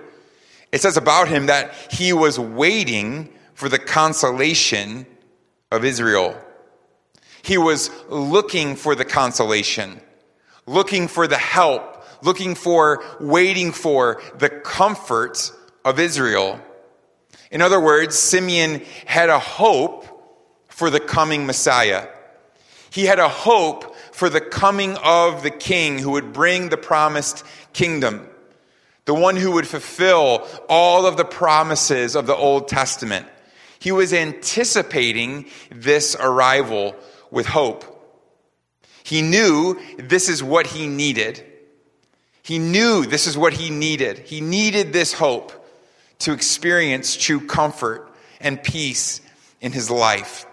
It 0.72 0.82
says 0.82 0.98
about 0.98 1.28
him 1.28 1.48
that 1.48 1.74
he 1.92 2.13
was 2.13 2.40
waiting 2.40 3.34
for 3.54 3.70
the 3.70 3.80
consolation 3.80 5.06
of 5.72 5.86
Israel. 5.86 6.38
He 7.44 7.58
was 7.58 7.90
looking 8.10 8.75
for 8.75 8.96
the 8.96 9.06
consolation, 9.06 10.00
looking 10.66 11.08
for 11.08 11.28
the 11.28 11.38
help, 11.38 12.04
looking 12.24 12.56
for, 12.56 13.04
waiting 13.20 13.72
for 13.72 14.22
the 14.38 14.50
comfort 14.50 15.51
of 15.84 16.00
Israel. 16.00 16.60
In 17.50 17.62
other 17.62 17.80
words, 17.80 18.18
Simeon 18.18 18.84
had 19.06 19.30
a 19.30 19.40
hope 19.40 20.08
for 20.68 20.90
the 20.90 21.00
coming 21.00 21.46
Messiah. 21.46 22.08
He 22.92 23.06
had 23.06 23.20
a 23.20 23.30
hope 23.30 23.90
for 24.22 24.30
the 24.30 24.40
coming 24.40 24.96
of 24.98 25.42
the 25.42 25.50
king 25.50 25.98
who 25.98 26.12
would 26.12 26.32
bring 26.32 26.70
the 26.70 26.78
promised 26.78 27.44
kingdom, 27.74 28.24
the 29.06 29.16
one 29.16 29.36
who 29.36 29.54
would 29.54 29.68
fulfill 29.68 30.48
all 30.70 31.08
of 31.08 31.18
the 31.18 31.25
promises 31.25 32.16
of 32.16 32.28
the 32.28 32.36
Old 32.36 32.68
Testament. 32.68 33.25
He 33.80 33.92
was 33.92 34.13
anticipating 34.13 35.48
this 35.72 36.16
arrival 36.20 36.96
with 37.32 37.48
hope. 37.48 37.84
He 39.04 39.24
knew 39.24 39.82
this 39.98 40.30
is 40.30 40.44
what 40.44 40.68
he 40.68 40.86
needed. 40.86 41.44
He 42.44 42.60
knew 42.60 43.08
this 43.08 43.25
is 43.25 43.36
what 43.36 43.54
he 43.54 43.72
needed. 43.72 44.20
He 44.20 44.40
needed 44.40 44.94
this 44.94 45.13
hope 45.13 45.51
to 46.20 46.32
experience 46.32 47.18
true 47.18 47.48
comfort 47.48 48.08
and 48.40 48.62
peace 48.62 49.20
in 49.62 49.72
his 49.72 49.90
life. 49.90 50.46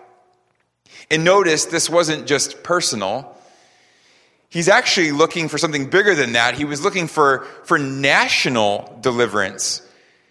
And 1.11 1.23
notice 1.23 1.67
this 1.67 1.91
wasn't 1.91 2.27
just 2.27 2.63
personal. 2.63 3.35
He's 4.50 4.69
actually 4.69 5.12
looking 5.12 5.49
for 5.49 5.59
something 5.59 5.90
bigger 5.90 6.14
than 6.14 6.33
that. 6.33 6.55
He 6.55 6.64
was 6.64 6.83
looking 6.83 7.07
for, 7.07 7.45
for 7.64 7.78
national 7.78 8.99
deliverance. 9.02 9.83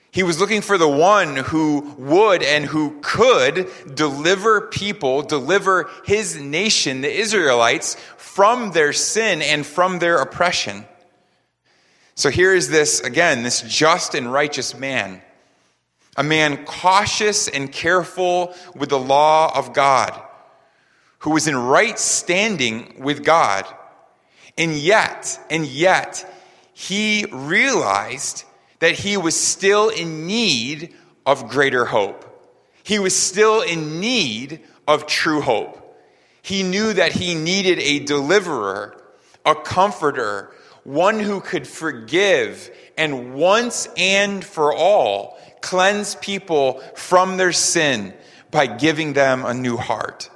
He 0.10 0.24
was 0.24 0.40
looking 0.40 0.62
for 0.62 0.80
the 0.80 0.88
one 0.88 1.36
who 1.36 1.94
would 2.00 2.42
and 2.42 2.66
who 2.66 2.98
could 3.02 3.70
deliver 3.94 4.62
people, 4.62 5.22
deliver 5.22 5.90
his 6.06 6.40
nation, 6.40 7.02
the 7.02 7.12
Israelites, 7.14 7.96
from 8.18 8.72
their 8.72 8.94
sin 8.94 9.44
and 9.44 9.64
from 9.64 10.00
their 10.00 10.18
oppression. 10.18 10.86
So 12.16 12.32
here 12.32 12.56
is 12.56 12.70
this, 12.70 13.00
again, 13.02 13.44
this 13.44 13.62
just 13.62 14.16
and 14.16 14.34
righteous 14.34 14.76
man, 14.76 15.22
a 16.16 16.24
man 16.24 16.66
cautious 16.66 17.48
and 17.48 17.72
careful 17.72 18.56
with 18.74 18.90
the 18.90 18.98
law 18.98 19.56
of 19.56 19.74
God, 19.74 20.20
who 21.20 21.30
was 21.30 21.48
in 21.48 21.56
right 21.56 22.00
standing 22.00 22.96
with 22.98 23.24
God. 23.24 23.68
And 24.58 24.74
yet, 24.74 25.40
and 25.50 25.66
yet, 25.66 26.26
he 26.74 27.26
realized 27.32 28.44
that 28.80 28.94
he 28.94 29.18
was 29.18 29.40
still 29.40 29.90
in 29.90 30.26
need 30.28 30.94
of 31.26 31.50
greater 31.50 31.86
hope. 31.86 32.24
He 32.84 33.00
was 33.00 33.16
still 33.16 33.62
in 33.62 34.00
need 34.00 34.62
of 34.88 35.06
true 35.06 35.42
hope. 35.42 35.84
He 36.42 36.64
knew 36.64 36.94
that 36.94 37.12
he 37.12 37.36
needed 37.36 37.80
a 37.80 38.00
deliverer, 38.00 39.04
a 39.46 39.56
comforter, 39.56 40.52
one 40.84 41.20
who 41.20 41.42
could 41.42 41.68
forgive 41.68 42.72
and 42.98 43.36
once 43.36 43.90
and 43.98 44.44
for 44.44 44.74
all 44.74 45.38
cleanse 45.62 46.16
people 46.16 46.82
from 46.96 47.36
their 47.38 47.52
sin 47.52 48.14
by 48.52 48.68
giving 48.68 49.14
them 49.14 49.44
a 49.44 49.54
new 49.54 49.76
heart. 49.76 50.30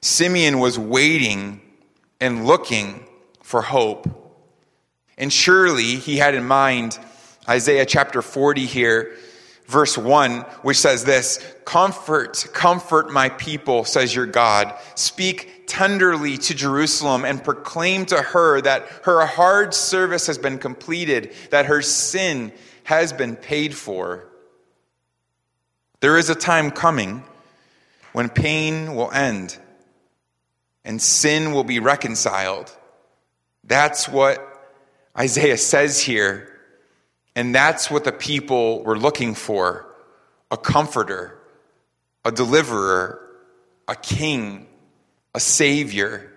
Simeon 0.00 0.58
was 0.58 0.78
waiting 0.78 1.60
and 2.20 2.46
looking 2.46 3.06
for 3.52 3.60
hope. 3.60 4.08
And 5.18 5.30
surely 5.30 5.96
he 5.96 6.16
had 6.16 6.34
in 6.34 6.46
mind 6.46 6.98
Isaiah 7.46 7.84
chapter 7.84 8.22
40 8.22 8.64
here, 8.64 9.14
verse 9.66 9.98
1, 9.98 10.40
which 10.62 10.78
says 10.78 11.04
this 11.04 11.54
Comfort, 11.66 12.46
comfort 12.54 13.12
my 13.12 13.28
people, 13.28 13.84
says 13.84 14.14
your 14.14 14.24
God. 14.24 14.74
Speak 14.94 15.64
tenderly 15.66 16.38
to 16.38 16.54
Jerusalem 16.54 17.26
and 17.26 17.44
proclaim 17.44 18.06
to 18.06 18.22
her 18.22 18.62
that 18.62 18.88
her 19.04 19.26
hard 19.26 19.74
service 19.74 20.28
has 20.28 20.38
been 20.38 20.58
completed, 20.58 21.34
that 21.50 21.66
her 21.66 21.82
sin 21.82 22.54
has 22.84 23.12
been 23.12 23.36
paid 23.36 23.74
for. 23.74 24.26
There 26.00 26.16
is 26.16 26.30
a 26.30 26.34
time 26.34 26.70
coming 26.70 27.22
when 28.14 28.30
pain 28.30 28.94
will 28.94 29.12
end 29.12 29.58
and 30.86 31.02
sin 31.02 31.52
will 31.52 31.64
be 31.64 31.80
reconciled. 31.80 32.74
That's 33.64 34.08
what 34.08 34.40
Isaiah 35.18 35.58
says 35.58 36.00
here. 36.00 36.48
And 37.34 37.54
that's 37.54 37.90
what 37.90 38.04
the 38.04 38.12
people 38.12 38.82
were 38.84 38.98
looking 38.98 39.34
for 39.34 39.86
a 40.50 40.56
comforter, 40.56 41.38
a 42.24 42.30
deliverer, 42.30 43.18
a 43.88 43.96
king 43.96 44.66
a 45.34 45.40
Savior. 45.40 46.30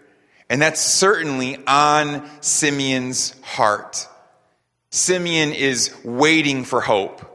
And 0.49 0.61
that's 0.61 0.81
certainly 0.81 1.57
on 1.65 2.29
Simeon's 2.41 3.35
heart. 3.41 4.07
Simeon 4.91 5.51
is 5.51 5.93
waiting 6.03 6.63
for 6.63 6.81
hope. 6.81 7.31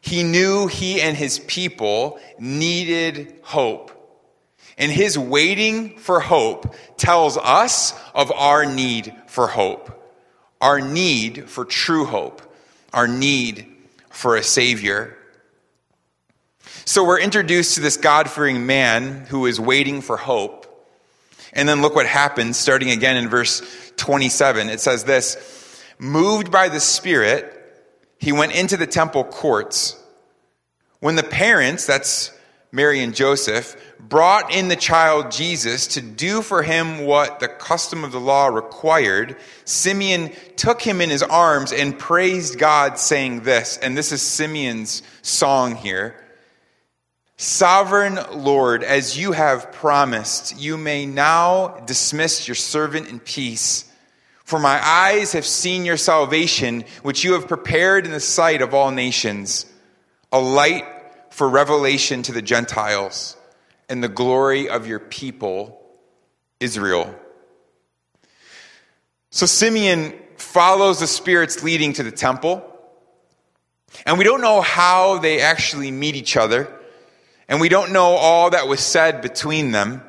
He 0.00 0.22
knew 0.22 0.66
he 0.66 1.00
and 1.00 1.16
his 1.16 1.38
people 1.38 2.18
needed 2.38 3.36
hope. 3.42 3.90
And 4.76 4.90
his 4.90 5.18
waiting 5.18 5.98
for 5.98 6.20
hope 6.20 6.74
tells 6.96 7.36
us 7.36 7.94
of 8.14 8.32
our 8.32 8.66
need 8.66 9.14
for 9.26 9.46
hope, 9.46 9.90
our 10.60 10.80
need 10.80 11.48
for 11.48 11.64
true 11.64 12.04
hope, 12.04 12.42
our 12.92 13.06
need 13.06 13.66
for 14.10 14.36
a 14.36 14.42
Savior. 14.42 15.16
So 16.84 17.04
we're 17.04 17.20
introduced 17.20 17.76
to 17.76 17.80
this 17.80 17.96
God 17.96 18.28
fearing 18.28 18.66
man 18.66 19.26
who 19.26 19.46
is 19.46 19.60
waiting 19.60 20.00
for 20.00 20.16
hope. 20.16 20.62
And 21.52 21.68
then 21.68 21.82
look 21.82 21.94
what 21.94 22.06
happens, 22.06 22.56
starting 22.56 22.90
again 22.90 23.16
in 23.16 23.28
verse 23.28 23.62
27. 23.96 24.68
It 24.68 24.80
says 24.80 25.04
this 25.04 25.82
Moved 25.98 26.50
by 26.50 26.68
the 26.68 26.80
Spirit, 26.80 27.50
he 28.18 28.32
went 28.32 28.54
into 28.54 28.76
the 28.76 28.86
temple 28.86 29.24
courts. 29.24 30.00
When 30.98 31.16
the 31.16 31.22
parents, 31.22 31.86
that's 31.86 32.33
Mary 32.74 33.00
and 33.00 33.14
Joseph, 33.14 33.76
brought 34.00 34.52
in 34.52 34.66
the 34.66 34.76
child 34.76 35.30
Jesus 35.30 35.86
to 35.86 36.00
do 36.00 36.42
for 36.42 36.62
him 36.62 37.06
what 37.06 37.38
the 37.38 37.46
custom 37.46 38.02
of 38.02 38.10
the 38.10 38.20
law 38.20 38.48
required, 38.48 39.36
Simeon 39.64 40.32
took 40.56 40.82
him 40.82 41.00
in 41.00 41.08
his 41.08 41.22
arms 41.22 41.72
and 41.72 41.98
praised 41.98 42.58
God, 42.58 42.98
saying 42.98 43.40
this. 43.40 43.78
And 43.78 43.96
this 43.96 44.10
is 44.10 44.22
Simeon's 44.22 45.02
song 45.22 45.76
here. 45.76 46.20
Sovereign 47.36 48.18
Lord, 48.32 48.82
as 48.82 49.16
you 49.16 49.32
have 49.32 49.72
promised, 49.72 50.58
you 50.58 50.76
may 50.76 51.06
now 51.06 51.80
dismiss 51.86 52.48
your 52.48 52.54
servant 52.56 53.08
in 53.08 53.20
peace. 53.20 53.90
For 54.44 54.58
my 54.58 54.84
eyes 54.84 55.32
have 55.32 55.46
seen 55.46 55.84
your 55.84 55.96
salvation, 55.96 56.84
which 57.02 57.22
you 57.22 57.34
have 57.34 57.48
prepared 57.48 58.04
in 58.04 58.12
the 58.12 58.20
sight 58.20 58.62
of 58.62 58.74
all 58.74 58.90
nations, 58.90 59.64
a 60.30 60.40
light 60.40 60.84
for 61.34 61.48
revelation 61.48 62.22
to 62.22 62.30
the 62.30 62.40
Gentiles 62.40 63.36
and 63.88 64.04
the 64.04 64.08
glory 64.08 64.68
of 64.68 64.86
your 64.86 65.00
people, 65.00 65.84
Israel. 66.60 67.12
So 69.30 69.44
Simeon 69.44 70.14
follows 70.36 71.00
the 71.00 71.08
Spirit's 71.08 71.64
leading 71.64 71.92
to 71.94 72.04
the 72.04 72.12
temple. 72.12 72.62
And 74.06 74.16
we 74.16 74.22
don't 74.22 74.42
know 74.42 74.60
how 74.60 75.18
they 75.18 75.40
actually 75.40 75.90
meet 75.90 76.14
each 76.14 76.36
other. 76.36 76.72
And 77.48 77.60
we 77.60 77.68
don't 77.68 77.90
know 77.90 78.12
all 78.12 78.50
that 78.50 78.68
was 78.68 78.78
said 78.78 79.20
between 79.20 79.72
them. 79.72 80.02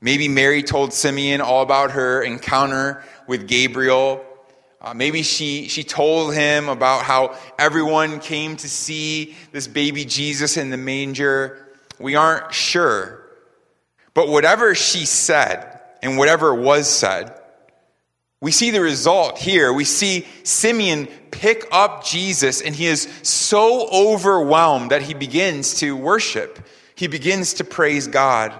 Maybe 0.00 0.26
Mary 0.26 0.62
told 0.62 0.94
Simeon 0.94 1.42
all 1.42 1.60
about 1.60 1.90
her 1.90 2.22
encounter 2.22 3.04
with 3.26 3.46
Gabriel. 3.46 4.24
Uh, 4.82 4.94
maybe 4.94 5.22
she, 5.22 5.68
she 5.68 5.84
told 5.84 6.34
him 6.34 6.68
about 6.68 7.02
how 7.02 7.36
everyone 7.58 8.18
came 8.18 8.56
to 8.56 8.68
see 8.68 9.36
this 9.52 9.68
baby 9.68 10.06
Jesus 10.06 10.56
in 10.56 10.70
the 10.70 10.78
manger. 10.78 11.68
We 11.98 12.14
aren't 12.14 12.54
sure. 12.54 13.22
But 14.14 14.28
whatever 14.28 14.74
she 14.74 15.04
said 15.04 15.80
and 16.02 16.16
whatever 16.16 16.54
was 16.54 16.88
said, 16.88 17.36
we 18.40 18.52
see 18.52 18.70
the 18.70 18.80
result 18.80 19.36
here. 19.36 19.70
We 19.70 19.84
see 19.84 20.26
Simeon 20.44 21.08
pick 21.30 21.66
up 21.70 22.04
Jesus, 22.04 22.62
and 22.62 22.74
he 22.74 22.86
is 22.86 23.06
so 23.22 23.86
overwhelmed 23.90 24.92
that 24.92 25.02
he 25.02 25.12
begins 25.12 25.74
to 25.80 25.94
worship. 25.94 26.58
He 26.94 27.06
begins 27.06 27.54
to 27.54 27.64
praise 27.64 28.06
God. 28.06 28.54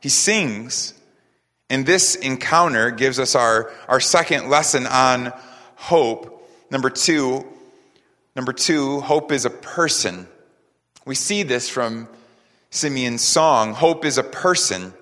He 0.00 0.08
sings. 0.08 0.94
And 1.68 1.86
this 1.86 2.16
encounter 2.16 2.90
gives 2.90 3.20
us 3.20 3.36
our, 3.36 3.70
our 3.86 4.00
second 4.00 4.50
lesson 4.50 4.86
on 4.88 5.32
hope. 5.80 6.48
Number 6.70 6.90
two, 6.90 7.44
number 8.36 8.52
two, 8.52 9.00
hope 9.00 9.32
is 9.32 9.44
a 9.44 9.50
person. 9.50 10.28
We 11.04 11.14
see 11.14 11.42
this 11.42 11.68
from 11.68 12.08
Simeon's 12.70 13.22
song. 13.22 13.72
Hope 13.72 14.04
is 14.04 14.18
a 14.18 14.22
person 14.22 14.92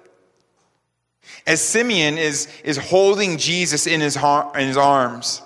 as 1.46 1.62
Simeon 1.62 2.18
is, 2.18 2.46
is 2.62 2.76
holding 2.76 3.38
Jesus 3.38 3.86
in 3.86 4.00
his, 4.00 4.16
in 4.16 4.66
his 4.66 4.76
arms. 4.76 5.42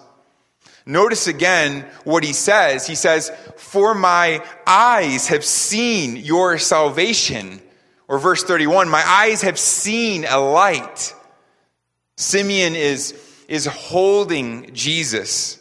Notice 0.85 1.29
again 1.29 1.87
what 2.03 2.25
he 2.25 2.33
says. 2.33 2.87
He 2.87 2.97
says, 2.97 3.31
For 3.57 3.95
my 3.95 4.45
eyes 4.67 5.29
have 5.29 5.45
seen 5.45 6.17
your 6.17 6.59
salvation. 6.59 7.61
Or 8.09 8.19
verse 8.19 8.43
31, 8.43 8.89
my 8.89 9.03
eyes 9.07 9.43
have 9.43 9.59
seen 9.59 10.25
a 10.29 10.39
light. 10.39 11.15
Simeon 12.17 12.75
is, 12.75 13.13
is 13.53 13.67
holding 13.67 14.73
Jesus. 14.73 15.59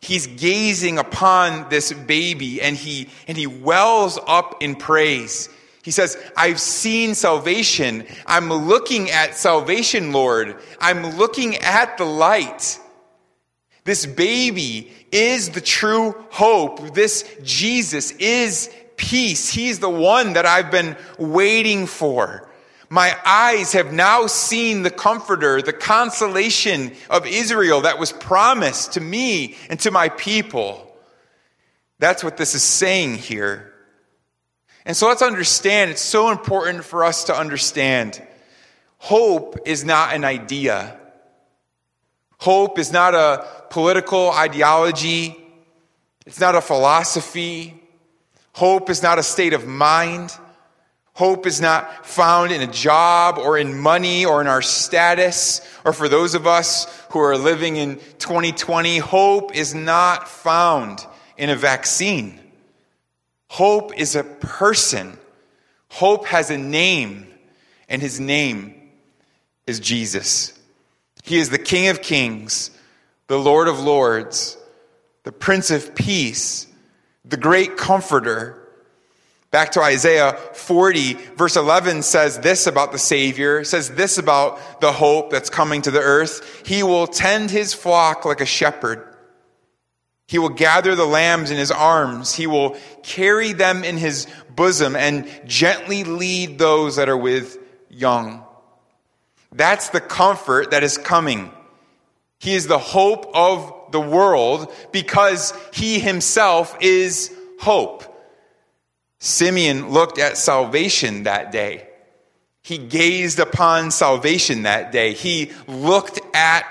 He's 0.00 0.28
gazing 0.28 0.98
upon 0.98 1.68
this 1.68 1.92
baby 1.92 2.62
and 2.62 2.76
he, 2.76 3.08
and 3.26 3.36
he 3.36 3.48
wells 3.48 4.20
up 4.24 4.62
in 4.62 4.76
praise. 4.76 5.48
He 5.82 5.90
says, 5.90 6.16
I've 6.36 6.60
seen 6.60 7.16
salvation. 7.16 8.06
I'm 8.24 8.52
looking 8.52 9.10
at 9.10 9.36
salvation, 9.36 10.12
Lord. 10.12 10.56
I'm 10.80 11.16
looking 11.16 11.56
at 11.56 11.98
the 11.98 12.04
light. 12.04 12.78
This 13.82 14.06
baby 14.06 14.92
is 15.10 15.50
the 15.50 15.60
true 15.60 16.14
hope. 16.30 16.94
This 16.94 17.28
Jesus 17.42 18.12
is 18.12 18.72
peace. 18.96 19.48
He's 19.48 19.80
the 19.80 19.90
one 19.90 20.34
that 20.34 20.46
I've 20.46 20.70
been 20.70 20.96
waiting 21.18 21.88
for. 21.88 22.48
My 22.92 23.16
eyes 23.24 23.72
have 23.72 23.90
now 23.90 24.26
seen 24.26 24.82
the 24.82 24.90
comforter, 24.90 25.62
the 25.62 25.72
consolation 25.72 26.92
of 27.08 27.26
Israel 27.26 27.80
that 27.80 27.98
was 27.98 28.12
promised 28.12 28.92
to 28.92 29.00
me 29.00 29.56
and 29.70 29.80
to 29.80 29.90
my 29.90 30.10
people. 30.10 30.94
That's 32.00 32.22
what 32.22 32.36
this 32.36 32.54
is 32.54 32.62
saying 32.62 33.14
here. 33.14 33.72
And 34.84 34.94
so 34.94 35.08
let's 35.08 35.22
understand, 35.22 35.90
it's 35.90 36.02
so 36.02 36.30
important 36.30 36.84
for 36.84 37.02
us 37.02 37.24
to 37.24 37.34
understand. 37.34 38.22
Hope 38.98 39.60
is 39.64 39.86
not 39.86 40.12
an 40.12 40.26
idea. 40.26 41.00
Hope 42.40 42.78
is 42.78 42.92
not 42.92 43.14
a 43.14 43.46
political 43.70 44.32
ideology. 44.32 45.34
It's 46.26 46.40
not 46.40 46.56
a 46.56 46.60
philosophy. 46.60 47.82
Hope 48.52 48.90
is 48.90 49.02
not 49.02 49.18
a 49.18 49.22
state 49.22 49.54
of 49.54 49.66
mind. 49.66 50.36
Hope 51.14 51.46
is 51.46 51.60
not 51.60 52.06
found 52.06 52.52
in 52.52 52.62
a 52.62 52.66
job 52.66 53.36
or 53.36 53.58
in 53.58 53.78
money 53.78 54.24
or 54.24 54.40
in 54.40 54.46
our 54.46 54.62
status. 54.62 55.60
Or 55.84 55.92
for 55.92 56.08
those 56.08 56.34
of 56.34 56.46
us 56.46 56.86
who 57.10 57.18
are 57.18 57.36
living 57.36 57.76
in 57.76 57.96
2020, 58.18 58.98
hope 58.98 59.54
is 59.54 59.74
not 59.74 60.26
found 60.26 61.06
in 61.36 61.50
a 61.50 61.56
vaccine. 61.56 62.40
Hope 63.48 63.98
is 63.98 64.16
a 64.16 64.24
person. 64.24 65.18
Hope 65.90 66.24
has 66.26 66.50
a 66.50 66.56
name, 66.56 67.26
and 67.86 68.00
his 68.00 68.18
name 68.18 68.90
is 69.66 69.78
Jesus. 69.78 70.58
He 71.22 71.36
is 71.36 71.50
the 71.50 71.58
King 71.58 71.88
of 71.88 72.00
Kings, 72.00 72.70
the 73.26 73.38
Lord 73.38 73.68
of 73.68 73.78
Lords, 73.78 74.56
the 75.24 75.32
Prince 75.32 75.70
of 75.70 75.94
Peace, 75.94 76.66
the 77.26 77.36
great 77.36 77.76
comforter 77.76 78.61
Back 79.52 79.72
to 79.72 79.82
Isaiah 79.82 80.32
40, 80.54 81.12
verse 81.36 81.56
11 81.56 82.02
says 82.04 82.38
this 82.38 82.66
about 82.66 82.90
the 82.90 82.98
Savior, 82.98 83.64
says 83.64 83.90
this 83.90 84.16
about 84.16 84.80
the 84.80 84.90
hope 84.90 85.30
that's 85.30 85.50
coming 85.50 85.82
to 85.82 85.90
the 85.90 86.00
earth. 86.00 86.66
He 86.66 86.82
will 86.82 87.06
tend 87.06 87.50
his 87.50 87.74
flock 87.74 88.24
like 88.24 88.40
a 88.40 88.46
shepherd. 88.46 89.06
He 90.26 90.38
will 90.38 90.48
gather 90.48 90.94
the 90.94 91.04
lambs 91.04 91.50
in 91.50 91.58
his 91.58 91.70
arms. 91.70 92.34
He 92.34 92.46
will 92.46 92.78
carry 93.02 93.52
them 93.52 93.84
in 93.84 93.98
his 93.98 94.26
bosom 94.56 94.96
and 94.96 95.28
gently 95.44 96.04
lead 96.04 96.58
those 96.58 96.96
that 96.96 97.10
are 97.10 97.16
with 97.16 97.58
young. 97.90 98.42
That's 99.52 99.90
the 99.90 100.00
comfort 100.00 100.70
that 100.70 100.82
is 100.82 100.96
coming. 100.96 101.52
He 102.38 102.54
is 102.54 102.68
the 102.68 102.78
hope 102.78 103.30
of 103.34 103.92
the 103.92 104.00
world 104.00 104.72
because 104.92 105.52
he 105.74 105.98
himself 105.98 106.74
is 106.80 107.30
hope. 107.60 108.11
Simeon 109.24 109.90
looked 109.90 110.18
at 110.18 110.36
salvation 110.36 111.22
that 111.22 111.52
day. 111.52 111.86
He 112.60 112.76
gazed 112.76 113.38
upon 113.38 113.92
salvation 113.92 114.64
that 114.64 114.90
day. 114.90 115.12
He 115.12 115.52
looked 115.68 116.18
at 116.34 116.66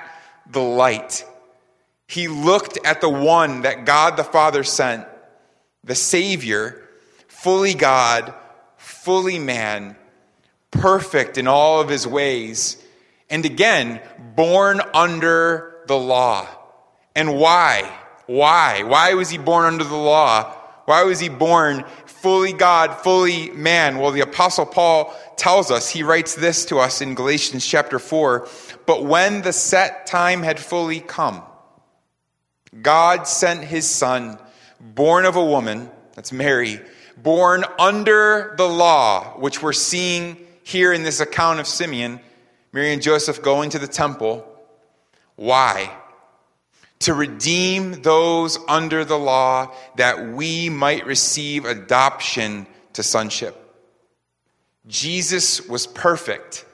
the 0.52 0.60
light. 0.60 1.24
He 2.08 2.28
looked 2.28 2.78
at 2.84 3.00
the 3.00 3.10
one 3.10 3.62
that 3.62 3.86
God 3.86 4.18
the 4.18 4.26
Father 4.26 4.66
sent, 4.66 5.08
the 5.86 5.96
Savior, 5.96 6.90
fully 7.30 7.74
God, 7.74 8.34
fully 8.76 9.40
man, 9.40 9.96
perfect 10.72 11.38
in 11.38 11.48
all 11.48 11.80
of 11.80 11.88
his 11.88 12.06
ways, 12.06 12.84
and 13.30 13.46
again, 13.46 14.02
born 14.36 14.82
under 14.94 15.78
the 15.88 15.98
law. 15.98 16.50
And 17.16 17.38
why? 17.40 17.90
Why? 18.26 18.84
Why 18.84 19.14
was 19.14 19.30
he 19.30 19.38
born 19.38 19.68
under 19.68 19.86
the 19.86 19.96
law? 19.96 20.58
Why 20.86 21.04
was 21.04 21.20
he 21.22 21.30
born 21.30 21.86
fully 22.22 22.54
God, 22.54 23.02
fully 23.02 23.50
man? 23.50 23.98
Well, 23.98 24.12
the 24.12 24.22
Apostle 24.22 24.66
Paul 24.66 25.14
tells 25.38 25.72
us, 25.72 25.90
he 25.90 26.04
writes 26.04 26.36
this 26.36 26.66
to 26.66 26.78
us 26.78 27.02
in 27.02 27.16
Galatians 27.16 27.66
chapter 27.66 27.98
4 27.98 28.48
But 28.86 29.04
when 29.04 29.42
the 29.42 29.54
set 29.54 30.06
time 30.06 30.44
had 30.44 30.60
fully 30.60 31.00
come, 31.00 31.42
God 32.80 33.28
sent 33.28 33.64
his 33.64 33.90
son, 33.90 34.38
born 34.80 35.26
of 35.26 35.36
a 35.36 35.44
woman, 35.44 35.90
that's 36.14 36.32
Mary, 36.32 36.80
born 37.18 37.66
under 37.80 38.54
the 38.58 38.68
law, 38.68 39.40
which 39.40 39.62
we're 39.62 39.74
seeing 39.74 40.38
here 40.64 40.94
in 40.94 41.04
this 41.04 41.20
account 41.20 41.60
of 41.60 41.68
Simeon, 41.68 42.20
Mary 42.72 42.94
and 42.94 43.02
Joseph 43.02 43.42
going 43.42 43.72
to 43.72 43.80
the 43.80 43.88
temple. 43.88 44.46
Why? 45.36 45.92
To 47.02 47.14
redeem 47.14 48.02
those 48.02 48.60
under 48.68 49.04
the 49.04 49.18
law 49.18 49.74
that 49.96 50.30
we 50.30 50.70
might 50.70 51.06
receive 51.06 51.66
adoption 51.66 52.68
to 52.94 53.04
sonship. 53.04 53.58
Jesus 54.88 55.68
was 55.68 55.88
perfect. 55.88 56.66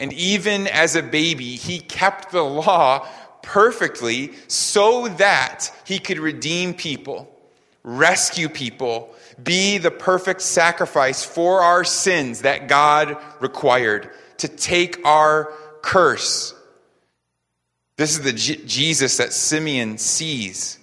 And 0.00 0.12
even 0.12 0.66
as 0.66 0.96
a 0.96 1.02
baby, 1.02 1.56
he 1.56 1.80
kept 1.80 2.32
the 2.32 2.42
law 2.42 3.06
perfectly 3.42 4.32
so 4.48 5.08
that 5.08 5.70
he 5.84 5.98
could 5.98 6.18
redeem 6.18 6.74
people, 6.74 7.30
rescue 7.82 8.48
people, 8.48 9.14
be 9.42 9.78
the 9.78 9.90
perfect 9.90 10.40
sacrifice 10.42 11.24
for 11.24 11.60
our 11.60 11.84
sins 11.84 12.42
that 12.42 12.68
God 12.68 13.16
required, 13.40 14.10
to 14.38 14.48
take 14.48 15.04
our 15.06 15.52
curse 15.82 16.53
this 17.96 18.10
is 18.10 18.22
the 18.22 18.32
J- 18.32 18.64
Jesus 18.64 19.16
that 19.18 19.32
Simeon 19.32 19.98
sees, 19.98 20.78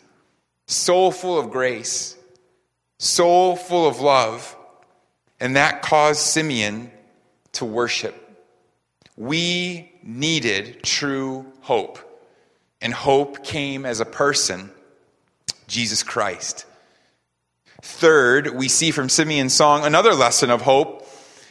so 0.68 1.12
full 1.12 1.38
of 1.38 1.52
grace, 1.52 2.16
so 3.00 3.56
full 3.56 3.88
of 3.88 4.00
love, 4.00 4.56
and 5.40 5.56
that 5.56 5.82
caused 5.82 6.22
Simeon 6.22 6.92
to 7.54 7.66
worship. 7.66 8.16
We 9.18 9.92
needed 10.04 10.84
true 10.84 11.46
hope, 11.62 12.00
and 12.82 12.94
hope 12.94 13.44
came 13.44 13.86
as 13.86 14.00
a 14.00 14.06
person, 14.06 14.72
Jesus 15.68 16.04
Christ. 16.04 16.66
Third, 17.82 18.56
we 18.56 18.70
see 18.70 18.92
from 18.92 19.10
Simeon's 19.10 19.54
song 19.54 19.84
another 19.84 20.14
lesson 20.14 20.50
of 20.50 20.62
hope, 20.62 21.08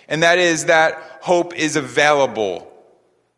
and 0.08 0.22
that 0.22 0.38
is 0.38 0.66
that 0.66 1.18
hope 1.20 1.54
is 1.54 1.76
available. 1.76 2.66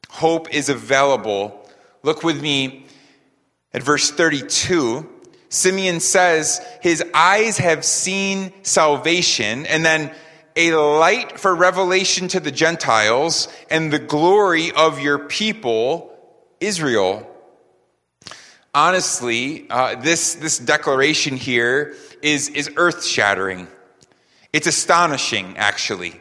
Hope 0.08 0.54
is 0.54 0.68
available 0.68 1.61
Look 2.02 2.22
with 2.22 2.40
me 2.40 2.86
at 3.72 3.82
verse 3.82 4.10
32. 4.10 5.08
Simeon 5.48 6.00
says, 6.00 6.60
His 6.80 7.04
eyes 7.14 7.58
have 7.58 7.84
seen 7.84 8.52
salvation, 8.62 9.66
and 9.66 9.84
then 9.84 10.12
a 10.56 10.72
light 10.72 11.38
for 11.38 11.54
revelation 11.54 12.28
to 12.28 12.40
the 12.40 12.50
Gentiles 12.50 13.48
and 13.70 13.92
the 13.92 13.98
glory 13.98 14.72
of 14.72 15.00
your 15.00 15.18
people, 15.18 16.14
Israel. 16.60 17.28
Honestly, 18.74 19.66
uh, 19.70 19.96
this, 19.96 20.34
this 20.34 20.58
declaration 20.58 21.36
here 21.36 21.94
is, 22.22 22.48
is 22.48 22.70
earth 22.76 23.04
shattering. 23.04 23.68
It's 24.52 24.66
astonishing, 24.66 25.56
actually. 25.56 26.20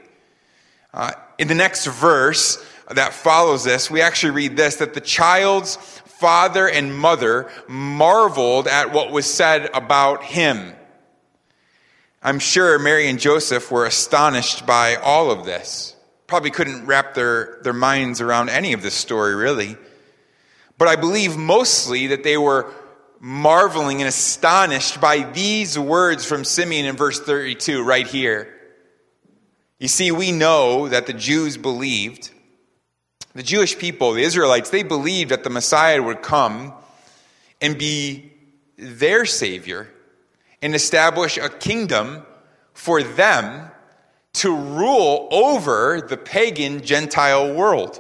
Uh, 0.94 1.12
in 1.38 1.48
the 1.48 1.56
next 1.56 1.86
verse, 1.88 2.63
that 2.95 3.13
follows 3.13 3.63
this, 3.63 3.89
we 3.89 4.01
actually 4.01 4.32
read 4.32 4.58
this 4.58 4.77
that 4.77 4.93
the 4.93 5.01
child's 5.01 5.75
father 5.75 6.69
and 6.69 6.95
mother 6.95 7.49
marveled 7.67 8.67
at 8.67 8.93
what 8.93 9.12
was 9.12 9.25
said 9.25 9.69
about 9.73 10.23
him. 10.23 10.73
I'm 12.21 12.38
sure 12.38 12.77
Mary 12.77 13.08
and 13.08 13.19
Joseph 13.19 13.71
were 13.71 13.86
astonished 13.86 14.67
by 14.67 14.95
all 14.95 15.32
of 15.32 15.45
this. 15.45 15.95
Probably 16.27 16.51
couldn't 16.51 16.86
wrap 16.86 17.15
their, 17.15 17.60
their 17.63 17.73
minds 17.73 18.21
around 18.21 18.49
any 18.49 18.73
of 18.73 18.84
this 18.84 18.93
story, 18.93 19.36
really. 19.36 19.75
But 20.77 20.88
I 20.88 20.95
believe 20.95 21.36
mostly 21.36 22.08
that 22.08 22.23
they 22.23 22.38
were 22.38 22.71
marveling 23.19 24.01
and 24.01 24.08
astonished 24.08 25.01
by 25.01 25.23
these 25.32 25.77
words 25.77 26.25
from 26.25 26.43
Simeon 26.43 26.86
in 26.86 26.95
verse 26.95 27.19
32 27.19 27.84
right 27.84 28.08
here. 28.08 28.54
You 29.80 29.88
see, 29.88 30.12
we 30.12 30.32
know 30.32 30.88
that 30.89 31.08
the 31.08 31.13
Jews 31.13 31.58
believed 31.58 32.30
the 33.34 33.44
Jewish 33.44 33.78
people, 33.78 34.13
the 34.13 34.24
Israelites, 34.24 34.70
they 34.70 34.84
believed 34.84 35.32
that 35.32 35.44
the 35.44 35.50
Messiah 35.50 36.02
would 36.02 36.22
come 36.22 36.74
and 37.62 37.78
be 37.78 38.32
their 38.78 39.26
Savior 39.26 39.89
and 40.62 40.76
establish 40.76 41.38
a 41.38 41.50
kingdom 41.50 42.26
for 42.74 43.04
them 43.04 43.70
to 44.34 44.56
rule 44.56 45.28
over 45.32 46.02
the 46.02 46.17
pagan 46.17 46.82
Gentile 46.82 47.54
world. 47.54 48.00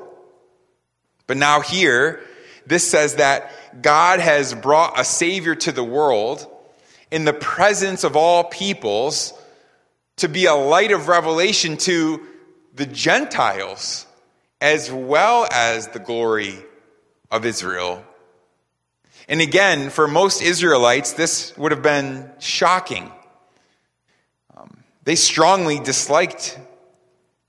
But 1.27 1.37
now, 1.37 1.61
here, 1.61 2.21
this 2.65 2.89
says 2.89 3.15
that 3.15 3.81
God 3.81 4.19
has 4.19 4.53
brought 4.53 4.99
a 4.99 5.03
Savior 5.03 5.55
to 5.55 5.71
the 5.71 5.83
world 5.83 6.45
in 7.09 7.25
the 7.25 7.33
presence 7.33 8.03
of 8.03 8.15
all 8.15 8.43
peoples 8.43 9.33
to 10.17 10.29
be 10.29 10.45
a 10.45 10.53
light 10.53 10.91
of 10.91 11.07
revelation 11.07 11.77
to 11.77 12.25
the 12.73 12.85
Gentiles 12.85 14.05
as 14.61 14.91
well 14.91 15.47
as 15.51 15.87
the 15.87 15.99
glory 15.99 16.55
of 17.31 17.45
Israel. 17.45 18.05
And 19.27 19.41
again, 19.41 19.89
for 19.89 20.07
most 20.07 20.41
Israelites, 20.41 21.13
this 21.13 21.57
would 21.57 21.71
have 21.71 21.81
been 21.81 22.31
shocking. 22.39 23.11
Um, 24.55 24.83
they 25.03 25.15
strongly 25.15 25.79
disliked 25.79 26.59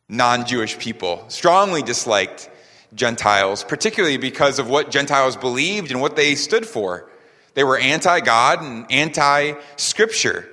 non 0.09 0.47
Jewish 0.47 0.79
people, 0.79 1.25
strongly 1.29 1.83
disliked 1.83 2.49
Gentiles, 2.95 3.65
particularly 3.65 4.17
because 4.17 4.59
of 4.59 4.69
what 4.69 4.91
Gentiles 4.91 5.37
believed 5.37 5.91
and 5.91 6.01
what 6.01 6.17
they 6.17 6.35
stood 6.35 6.67
for. 6.67 7.11
They 7.55 7.65
were 7.65 7.79
anti 7.79 8.21
God 8.21 8.63
and 8.63 8.91
anti 8.91 9.55
Scripture. 9.77 10.49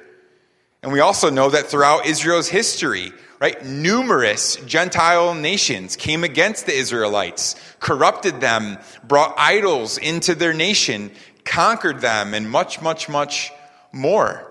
And 0.81 0.91
we 0.93 0.99
also 1.01 1.29
know 1.29 1.49
that 1.49 1.67
throughout 1.67 2.05
Israel's 2.05 2.47
history, 2.47 3.11
right, 3.39 3.63
numerous 3.65 4.57
Gentile 4.65 5.33
nations 5.33 5.95
came 5.95 6.23
against 6.23 6.65
the 6.65 6.73
Israelites, 6.73 7.55
corrupted 7.79 8.41
them, 8.41 8.77
brought 9.03 9.33
idols 9.37 9.97
into 9.97 10.35
their 10.35 10.53
nation, 10.53 11.11
conquered 11.45 12.01
them, 12.01 12.33
and 12.33 12.49
much, 12.49 12.81
much, 12.81 13.09
much 13.09 13.51
more. 13.91 14.45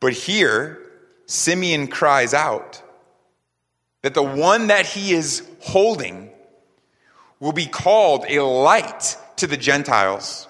But 0.00 0.12
here, 0.12 0.80
Simeon 1.26 1.86
cries 1.86 2.34
out 2.34 2.82
that 4.02 4.14
the 4.14 4.22
one 4.22 4.66
that 4.66 4.84
he 4.84 5.12
is 5.12 5.48
holding 5.60 6.30
will 7.38 7.52
be 7.52 7.66
called 7.66 8.24
a 8.28 8.40
light 8.40 9.16
to 9.36 9.46
the 9.46 9.56
Gentiles. 9.56 10.48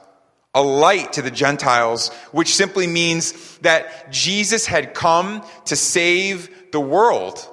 A 0.55 0.63
light 0.63 1.15
to 1.15 1.23
the 1.23 1.31
Gentiles, 1.31 2.11
which 2.31 2.55
simply 2.55 2.87
means 2.87 3.57
that 3.59 4.13
Jesus 4.13 4.67
had 4.67 4.93
come 4.93 5.43
to 5.67 5.77
save 5.77 6.51
the 6.73 6.81
world, 6.81 7.47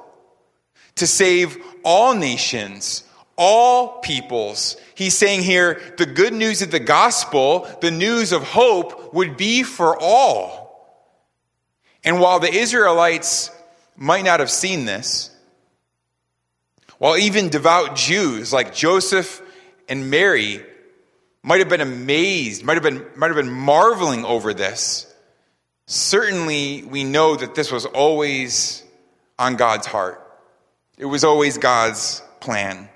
to 0.96 1.08
save 1.08 1.58
all 1.84 2.14
nations, 2.14 3.04
all 3.38 4.00
peoples. 4.00 4.76
He's 4.96 5.18
saying 5.18 5.44
here 5.44 5.82
the 5.98 6.06
good 6.06 6.34
news 6.34 6.62
of 6.62 6.72
the 6.72 6.80
gospel, 6.80 7.68
the 7.82 7.92
news 7.92 8.32
of 8.32 8.44
hope, 8.44 9.14
would 9.14 9.38
be 9.38 9.64
for 9.64 9.98
all. 10.00 10.70
And 12.04 12.20
while 12.20 12.40
the 12.40 12.54
Israelites 12.54 13.52
might 13.96 14.26
not 14.26 14.40
have 14.40 14.52
seen 14.52 14.86
this, 14.86 15.32
while 16.98 17.18
even 17.18 17.50
devout 17.50 17.96
Jews 17.96 18.52
like 18.52 18.74
Joseph 18.74 19.42
and 19.88 20.10
Mary 20.10 20.64
might 21.44 21.60
have 21.60 21.70
been 21.70 21.82
amazed, 21.82 22.64
might 22.64 22.76
have 22.76 22.84
been, 22.84 23.06
might 23.16 23.28
have 23.28 23.38
been 23.38 23.52
marveling 23.52 24.26
over 24.26 24.54
this, 24.54 25.12
certainly 25.88 26.84
we 26.84 27.04
know 27.06 27.36
that 27.36 27.56
this 27.56 27.72
was 27.72 27.86
always 27.86 28.84
on 29.40 29.56
God's 29.56 29.88
heart. 29.88 30.22
It 30.98 31.06
was 31.06 31.24
always 31.24 31.58
God's 31.58 32.22
plan. 32.42 32.90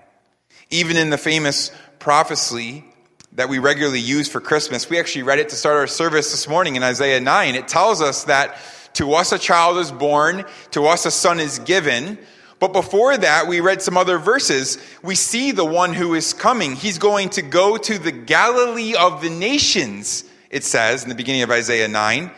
Even 0.69 0.97
in 0.97 1.09
the 1.09 1.17
famous 1.17 1.71
prophecy 1.99 2.83
that 3.31 3.49
we 3.49 3.57
regularly 3.57 4.01
use 4.01 4.27
for 4.27 4.41
Christmas, 4.41 4.89
we 4.89 4.99
actually 4.99 5.23
read 5.23 5.39
it 5.39 5.49
to 5.49 5.55
start 5.55 5.77
our 5.77 5.87
service 5.87 6.29
this 6.31 6.47
morning 6.47 6.75
in 6.75 6.83
Isaiah 6.83 7.21
9. 7.21 7.55
It 7.55 7.67
tells 7.67 8.01
us 8.01 8.25
that 8.25 8.57
to 8.95 9.13
us 9.13 9.31
a 9.31 9.39
child 9.39 9.77
is 9.77 9.91
born, 9.91 10.45
to 10.71 10.85
us 10.85 11.05
a 11.05 11.11
son 11.11 11.39
is 11.39 11.59
given. 11.59 12.19
But 12.59 12.73
before 12.73 13.17
that, 13.17 13.47
we 13.47 13.61
read 13.61 13.81
some 13.81 13.97
other 13.97 14.19
verses. 14.19 14.77
We 15.01 15.15
see 15.15 15.51
the 15.51 15.65
one 15.65 15.93
who 15.93 16.13
is 16.13 16.33
coming. 16.33 16.75
He's 16.75 16.99
going 16.99 17.29
to 17.31 17.41
go 17.41 17.77
to 17.77 17.97
the 17.97 18.11
Galilee 18.11 18.95
of 18.95 19.21
the 19.21 19.29
nations, 19.29 20.25
it 20.49 20.63
says 20.63 21.03
in 21.03 21.09
the 21.09 21.15
beginning 21.15 21.41
of 21.41 21.51
Isaiah 21.51 21.87
9, 21.87 22.31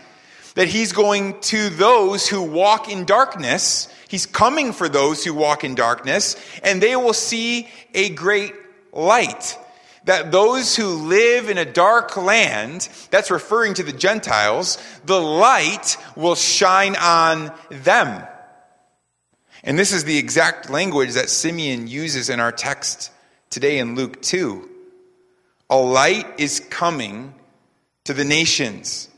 that 0.53 0.67
he's 0.67 0.93
going 0.93 1.39
to 1.41 1.69
those 1.69 2.27
who 2.27 2.41
walk 2.41 2.89
in 2.89 3.05
darkness. 3.05 3.89
He's 4.07 4.25
coming 4.25 4.73
for 4.73 4.87
those 4.87 5.23
who 5.23 5.33
walk 5.33 5.63
in 5.63 5.75
darkness, 5.75 6.35
and 6.63 6.81
they 6.81 6.95
will 6.95 7.13
see 7.13 7.67
a 7.93 8.09
great 8.09 8.53
light 8.93 9.57
that 10.05 10.31
those 10.31 10.75
who 10.75 10.87
live 10.87 11.49
in 11.49 11.57
a 11.57 11.65
dark 11.65 12.15
land, 12.15 12.87
that's 13.09 13.31
referring 13.31 13.73
to 13.73 13.83
the 13.83 13.91
Gentiles, 13.91 14.77
the 15.05 15.19
light 15.19 15.97
will 16.15 16.35
shine 16.35 16.95
on 16.95 17.51
them. 17.69 18.25
And 19.63 19.79
this 19.79 19.91
is 19.91 20.03
the 20.03 20.17
exact 20.17 20.69
language 20.69 21.13
that 21.13 21.29
Simeon 21.29 21.87
uses 21.87 22.29
in 22.29 22.39
our 22.39 22.51
text 22.51 23.11
today 23.49 23.79
in 23.79 23.95
Luke 23.95 24.21
2. 24.21 24.69
A 25.71 25.77
light 25.77 26.39
is 26.39 26.59
coming 26.59 27.33
to 28.03 28.13
the 28.13 28.23
nations 28.23 29.09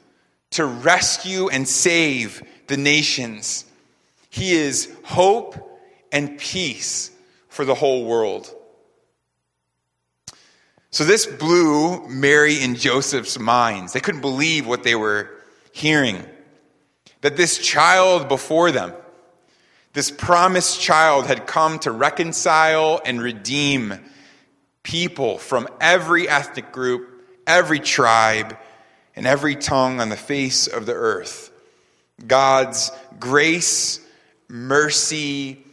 to 0.52 0.66
rescue 0.66 1.50
and 1.50 1.68
save 1.68 2.42
the 2.68 2.78
nations. 2.78 3.66
He 4.30 4.54
is 4.54 4.94
hope 5.04 5.56
and 6.12 6.38
peace 6.38 7.12
for 7.50 7.66
the 7.66 7.76
whole 7.76 8.06
world. 8.06 8.54
So 10.90 11.04
this 11.04 11.26
blew 11.26 12.08
Mary 12.08 12.64
and 12.64 12.80
Joseph's 12.80 13.38
minds. 13.38 13.94
They 13.94 14.00
couldn't 14.00 14.22
believe 14.22 14.66
what 14.66 14.84
they 14.84 14.96
were 14.96 15.30
hearing. 15.72 16.24
That 17.22 17.38
this 17.38 17.58
child 17.58 18.28
before 18.28 18.72
them, 18.72 18.94
this 19.94 20.12
promised 20.12 20.80
child, 20.80 21.26
had 21.26 21.48
come 21.48 21.80
to 21.80 21.92
reconcile 21.92 23.02
and 23.04 23.22
redeem 23.22 24.00
people 24.84 25.38
from 25.38 25.68
every 25.82 26.30
ethnic 26.30 26.72
group, 26.72 27.26
every 27.46 27.80
tribe, 27.80 28.58
and 29.16 29.28
every 29.28 29.56
tongue 29.56 30.00
on 30.00 30.10
the 30.10 30.16
face 30.16 30.68
of 30.68 30.86
the 30.86 30.94
earth. 30.94 31.52
God's 32.26 32.92
grace, 33.20 34.00
mercy, 34.48 35.64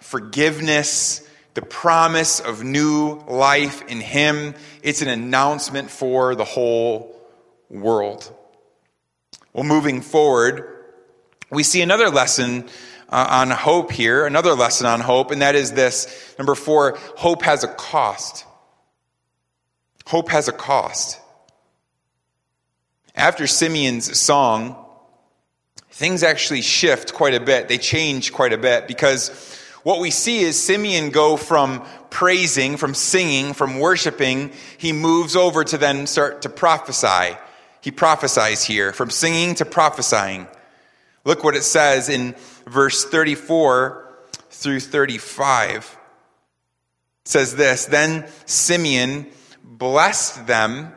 forgiveness, 0.00 1.26
the 1.54 1.62
promise 1.62 2.40
of 2.40 2.62
new 2.62 3.20
life 3.28 3.82
in 3.88 4.00
Him. 4.00 4.54
It's 4.82 5.02
an 5.02 5.08
announcement 5.08 5.90
for 5.90 6.34
the 6.34 6.44
whole 6.44 7.14
world. 7.70 8.32
Well, 9.52 9.64
moving 9.64 10.00
forward, 10.00 10.68
we 11.50 11.62
see 11.62 11.80
another 11.82 12.10
lesson 12.10 12.68
uh, 13.08 13.26
on 13.30 13.50
hope 13.50 13.92
here, 13.92 14.26
another 14.26 14.54
lesson 14.54 14.86
on 14.86 15.00
hope, 15.00 15.30
and 15.30 15.42
that 15.42 15.54
is 15.54 15.72
this. 15.72 16.34
Number 16.38 16.54
four, 16.54 16.98
hope 17.16 17.42
has 17.42 17.62
a 17.62 17.68
cost. 17.68 18.44
Hope 20.06 20.30
has 20.30 20.48
a 20.48 20.52
cost. 20.52 21.20
After 23.14 23.46
Simeon's 23.46 24.18
song, 24.18 24.83
things 25.94 26.24
actually 26.24 26.60
shift 26.60 27.14
quite 27.14 27.34
a 27.34 27.40
bit. 27.40 27.68
They 27.68 27.78
change 27.78 28.32
quite 28.32 28.52
a 28.52 28.58
bit 28.58 28.88
because 28.88 29.28
what 29.84 30.00
we 30.00 30.10
see 30.10 30.40
is 30.40 30.60
Simeon 30.60 31.10
go 31.10 31.36
from 31.36 31.84
praising, 32.10 32.76
from 32.76 32.94
singing, 32.94 33.52
from 33.52 33.78
worshiping, 33.78 34.50
he 34.76 34.92
moves 34.92 35.36
over 35.36 35.62
to 35.62 35.78
then 35.78 36.08
start 36.08 36.42
to 36.42 36.48
prophesy. 36.48 37.36
He 37.80 37.92
prophesies 37.92 38.64
here, 38.64 38.92
from 38.92 39.10
singing 39.10 39.54
to 39.56 39.64
prophesying. 39.64 40.48
Look 41.24 41.44
what 41.44 41.54
it 41.54 41.62
says 41.62 42.08
in 42.08 42.34
verse 42.66 43.04
34 43.04 44.16
through 44.50 44.80
35. 44.80 45.96
It 47.22 47.28
says 47.28 47.54
this 47.54 47.84
Then 47.86 48.26
Simeon 48.46 49.28
blessed 49.62 50.48
them 50.48 50.92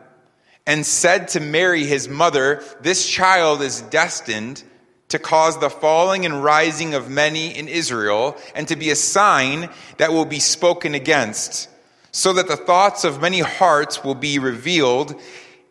and 0.65 0.83
said 0.83 1.27
to 1.29 1.39
Mary, 1.39 1.85
his 1.85 2.09
mother, 2.09 2.63
This 2.81 3.07
child 3.07 3.61
is 3.61 3.81
destined 3.81 4.63
to 5.09 5.19
cause 5.19 5.59
the 5.59 5.69
falling 5.69 6.25
and 6.25 6.43
rising 6.43 6.93
of 6.93 7.09
many 7.09 7.57
in 7.57 7.67
Israel, 7.67 8.35
and 8.53 8.67
to 8.67 8.75
be 8.75 8.89
a 8.89 8.95
sign 8.95 9.69
that 9.97 10.11
will 10.11 10.25
be 10.25 10.39
spoken 10.39 10.93
against, 10.93 11.69
so 12.11 12.33
that 12.33 12.47
the 12.47 12.57
thoughts 12.57 13.03
of 13.03 13.21
many 13.21 13.39
hearts 13.39 14.03
will 14.03 14.15
be 14.15 14.39
revealed, 14.39 15.19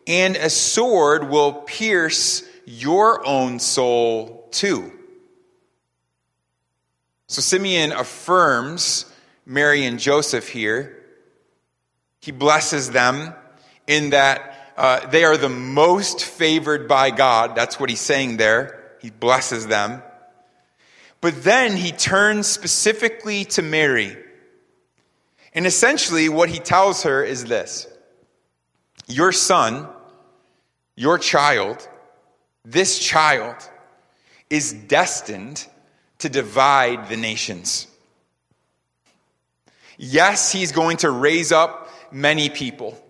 and 0.07 0.35
a 0.35 0.49
sword 0.49 1.29
will 1.29 1.53
pierce 1.53 2.43
your 2.65 3.25
own 3.25 3.59
soul 3.59 4.47
too. 4.51 4.91
So 7.27 7.41
Simeon 7.41 7.91
affirms 7.91 9.05
Mary 9.45 9.85
and 9.85 9.99
Joseph 9.99 10.49
here. 10.49 11.03
He 12.21 12.31
blesses 12.31 12.91
them 12.91 13.33
in 13.85 14.11
that 14.11 14.73
uh, 14.77 15.07
they 15.07 15.23
are 15.23 15.37
the 15.37 15.49
most 15.49 16.23
favored 16.23 16.87
by 16.87 17.11
God. 17.11 17.55
That's 17.55 17.79
what 17.79 17.89
he's 17.89 18.01
saying 18.01 18.37
there. 18.37 18.86
He 18.99 19.09
blesses 19.09 19.67
them. 19.67 20.01
But 21.21 21.43
then 21.43 21.75
he 21.75 21.91
turns 21.91 22.47
specifically 22.47 23.45
to 23.45 23.61
Mary. 23.61 24.15
And 25.53 25.65
essentially, 25.65 26.29
what 26.29 26.49
he 26.49 26.59
tells 26.59 27.03
her 27.03 27.23
is 27.23 27.45
this 27.45 27.87
Your 29.07 29.31
son, 29.31 29.87
your 30.95 31.17
child, 31.17 31.87
this 32.63 32.99
child 32.99 33.55
is 34.49 34.73
destined 34.73 35.65
to 36.19 36.29
divide 36.29 37.09
the 37.09 37.17
nations. 37.17 37.87
Yes, 39.97 40.51
he's 40.51 40.71
going 40.71 40.97
to 40.97 41.09
raise 41.09 41.51
up 41.51 41.89
many 42.11 42.49
people. 42.49 43.01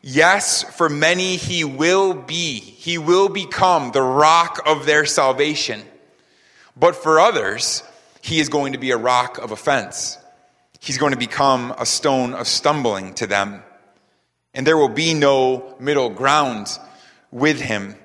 Yes, 0.00 0.62
for 0.62 0.88
many 0.88 1.36
he 1.36 1.64
will 1.64 2.14
be. 2.14 2.60
He 2.60 2.98
will 2.98 3.28
become 3.28 3.90
the 3.90 4.02
rock 4.02 4.60
of 4.64 4.86
their 4.86 5.04
salvation. 5.04 5.82
But 6.76 6.94
for 6.94 7.18
others, 7.18 7.82
he 8.22 8.38
is 8.38 8.48
going 8.48 8.74
to 8.74 8.78
be 8.78 8.92
a 8.92 8.96
rock 8.96 9.38
of 9.38 9.50
offense. 9.50 10.18
He's 10.80 10.98
going 10.98 11.12
to 11.12 11.18
become 11.18 11.74
a 11.76 11.84
stone 11.84 12.34
of 12.34 12.46
stumbling 12.46 13.14
to 13.14 13.26
them. 13.26 13.62
And 14.54 14.66
there 14.66 14.76
will 14.76 14.88
be 14.88 15.14
no 15.14 15.76
middle 15.80 16.10
ground 16.10 16.68
with 17.30 17.60
him. 17.60 17.96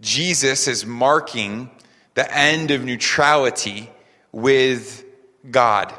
Jesus 0.00 0.66
is 0.66 0.84
marking 0.84 1.70
the 2.14 2.36
end 2.36 2.72
of 2.72 2.84
neutrality 2.84 3.88
with 4.32 5.04
God. 5.50 5.92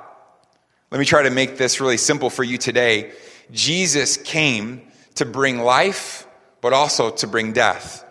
Let 0.91 0.99
me 0.99 1.05
try 1.05 1.23
to 1.23 1.29
make 1.29 1.57
this 1.57 1.79
really 1.79 1.97
simple 1.97 2.29
for 2.29 2.43
you 2.43 2.57
today. 2.57 3.11
Jesus 3.51 4.17
came 4.17 4.81
to 5.15 5.25
bring 5.25 5.59
life, 5.59 6.27
but 6.61 6.73
also 6.73 7.11
to 7.11 7.27
bring 7.27 7.53
death. 7.53 8.05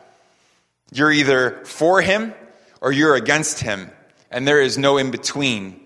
You're 0.92 1.12
either 1.12 1.64
for 1.64 2.00
him 2.00 2.34
or 2.80 2.92
you're 2.92 3.14
against 3.14 3.60
him, 3.60 3.90
and 4.30 4.46
there 4.46 4.60
is 4.60 4.78
no 4.78 4.98
in 4.98 5.10
between. 5.10 5.80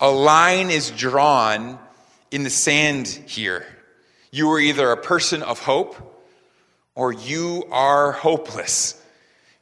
A 0.00 0.10
line 0.10 0.70
is 0.70 0.90
drawn 0.90 1.78
in 2.30 2.42
the 2.42 2.50
sand 2.50 3.08
here. 3.08 3.66
You 4.30 4.50
are 4.52 4.60
either 4.60 4.90
a 4.90 4.96
person 4.96 5.42
of 5.42 5.60
hope 5.60 5.96
or 6.94 7.12
you 7.12 7.64
are 7.70 8.12
hopeless. 8.12 9.00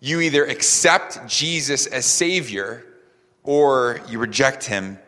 You 0.01 0.21
either 0.21 0.45
accept 0.45 1.27
Jesus 1.27 1.87
as 1.87 2.07
Savior 2.07 2.85
or 3.43 4.01
you 4.09 4.19
reject 4.19 4.65
him. 4.65 4.99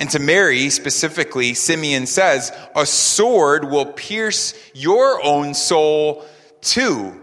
And 0.00 0.08
to 0.12 0.18
Mary, 0.18 0.70
specifically, 0.70 1.52
Simeon 1.52 2.06
says, 2.06 2.56
A 2.74 2.86
sword 2.86 3.70
will 3.70 3.84
pierce 3.84 4.54
your 4.72 5.22
own 5.22 5.52
soul 5.52 6.24
too. 6.62 7.20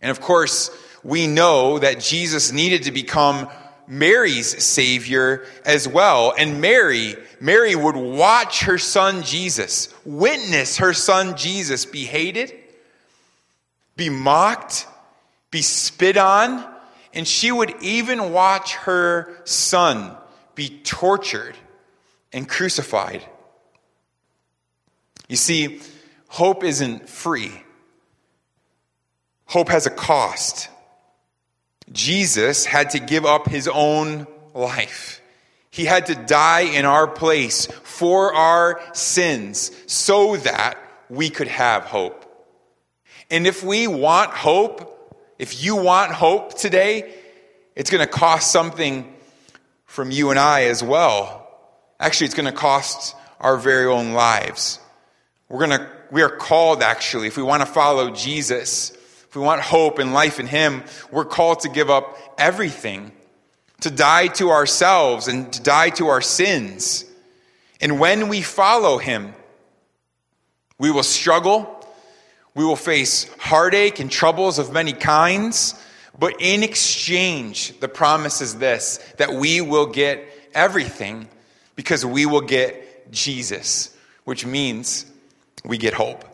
And 0.00 0.10
of 0.10 0.22
course, 0.22 0.70
we 1.02 1.26
know 1.26 1.78
that 1.78 2.00
Jesus 2.00 2.50
needed 2.50 2.84
to 2.84 2.92
become 2.92 3.50
Mary's 3.86 4.64
Savior 4.64 5.44
as 5.66 5.86
well. 5.86 6.32
And 6.36 6.62
Mary, 6.62 7.14
Mary 7.40 7.76
would 7.76 7.96
watch 7.96 8.62
her 8.62 8.78
son 8.78 9.22
Jesus, 9.22 9.92
witness 10.06 10.78
her 10.78 10.94
son 10.94 11.36
Jesus 11.36 11.84
be 11.84 12.06
hated, 12.06 12.54
be 13.96 14.08
mocked, 14.08 14.86
be 15.50 15.60
spit 15.60 16.16
on, 16.16 16.66
and 17.12 17.28
she 17.28 17.52
would 17.52 17.74
even 17.82 18.32
watch 18.32 18.76
her 18.76 19.36
son 19.44 20.16
be 20.54 20.80
tortured 20.84 21.56
and 22.32 22.48
crucified. 22.48 23.24
You 25.28 25.36
see, 25.36 25.80
hope 26.28 26.64
isn't 26.64 27.08
free, 27.08 27.52
hope 29.46 29.68
has 29.68 29.86
a 29.86 29.90
cost. 29.90 30.68
Jesus 31.92 32.64
had 32.64 32.90
to 32.90 32.98
give 32.98 33.26
up 33.26 33.46
his 33.46 33.68
own 33.68 34.26
life. 34.54 35.20
He 35.70 35.84
had 35.84 36.06
to 36.06 36.14
die 36.14 36.60
in 36.60 36.86
our 36.86 37.06
place 37.06 37.66
for 37.66 38.32
our 38.32 38.80
sins 38.94 39.70
so 39.86 40.36
that 40.38 40.78
we 41.10 41.28
could 41.30 41.48
have 41.48 41.84
hope. 41.84 42.24
And 43.30 43.46
if 43.46 43.62
we 43.62 43.86
want 43.86 44.30
hope, 44.30 45.14
if 45.38 45.62
you 45.62 45.76
want 45.76 46.12
hope 46.12 46.56
today, 46.56 47.14
it's 47.74 47.90
going 47.90 48.04
to 48.04 48.10
cost 48.10 48.50
something 48.52 49.13
from 49.94 50.10
you 50.10 50.30
and 50.30 50.40
I 50.40 50.64
as 50.64 50.82
well. 50.82 51.48
Actually, 52.00 52.24
it's 52.24 52.34
going 52.34 52.52
to 52.52 52.58
cost 52.58 53.14
our 53.38 53.56
very 53.56 53.86
own 53.86 54.12
lives. 54.12 54.80
We're 55.48 55.64
going 55.64 55.78
to, 55.78 55.88
we 56.10 56.22
are 56.22 56.36
called 56.36 56.82
actually, 56.82 57.28
if 57.28 57.36
we 57.36 57.44
want 57.44 57.60
to 57.62 57.66
follow 57.66 58.10
Jesus, 58.10 58.90
if 58.90 59.36
we 59.36 59.40
want 59.40 59.60
hope 59.60 60.00
and 60.00 60.12
life 60.12 60.40
in 60.40 60.48
Him, 60.48 60.82
we're 61.12 61.24
called 61.24 61.60
to 61.60 61.68
give 61.68 61.90
up 61.90 62.18
everything, 62.36 63.12
to 63.82 63.90
die 63.90 64.26
to 64.26 64.50
ourselves 64.50 65.28
and 65.28 65.52
to 65.52 65.62
die 65.62 65.90
to 65.90 66.08
our 66.08 66.20
sins. 66.20 67.04
And 67.80 68.00
when 68.00 68.26
we 68.28 68.42
follow 68.42 68.98
Him, 68.98 69.32
we 70.76 70.90
will 70.90 71.04
struggle, 71.04 71.86
we 72.56 72.64
will 72.64 72.74
face 72.74 73.32
heartache 73.38 74.00
and 74.00 74.10
troubles 74.10 74.58
of 74.58 74.72
many 74.72 74.92
kinds. 74.92 75.80
But 76.18 76.36
in 76.38 76.62
exchange, 76.62 77.78
the 77.80 77.88
promise 77.88 78.40
is 78.40 78.56
this 78.56 78.98
that 79.18 79.32
we 79.32 79.60
will 79.60 79.86
get 79.86 80.26
everything 80.54 81.28
because 81.76 82.06
we 82.06 82.26
will 82.26 82.40
get 82.40 83.10
Jesus, 83.10 83.96
which 84.24 84.46
means 84.46 85.06
we 85.64 85.78
get 85.78 85.94
hope. 85.94 86.24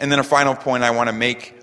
And 0.00 0.12
then 0.12 0.18
a 0.18 0.24
final 0.24 0.54
point 0.54 0.82
I 0.82 0.90
want 0.90 1.08
to 1.08 1.14
make 1.14 1.54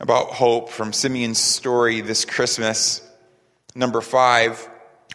about 0.00 0.28
hope 0.28 0.70
from 0.70 0.92
Simeon's 0.92 1.38
story 1.38 2.00
this 2.00 2.24
Christmas. 2.24 3.06
Number 3.74 4.00
five, 4.00 4.68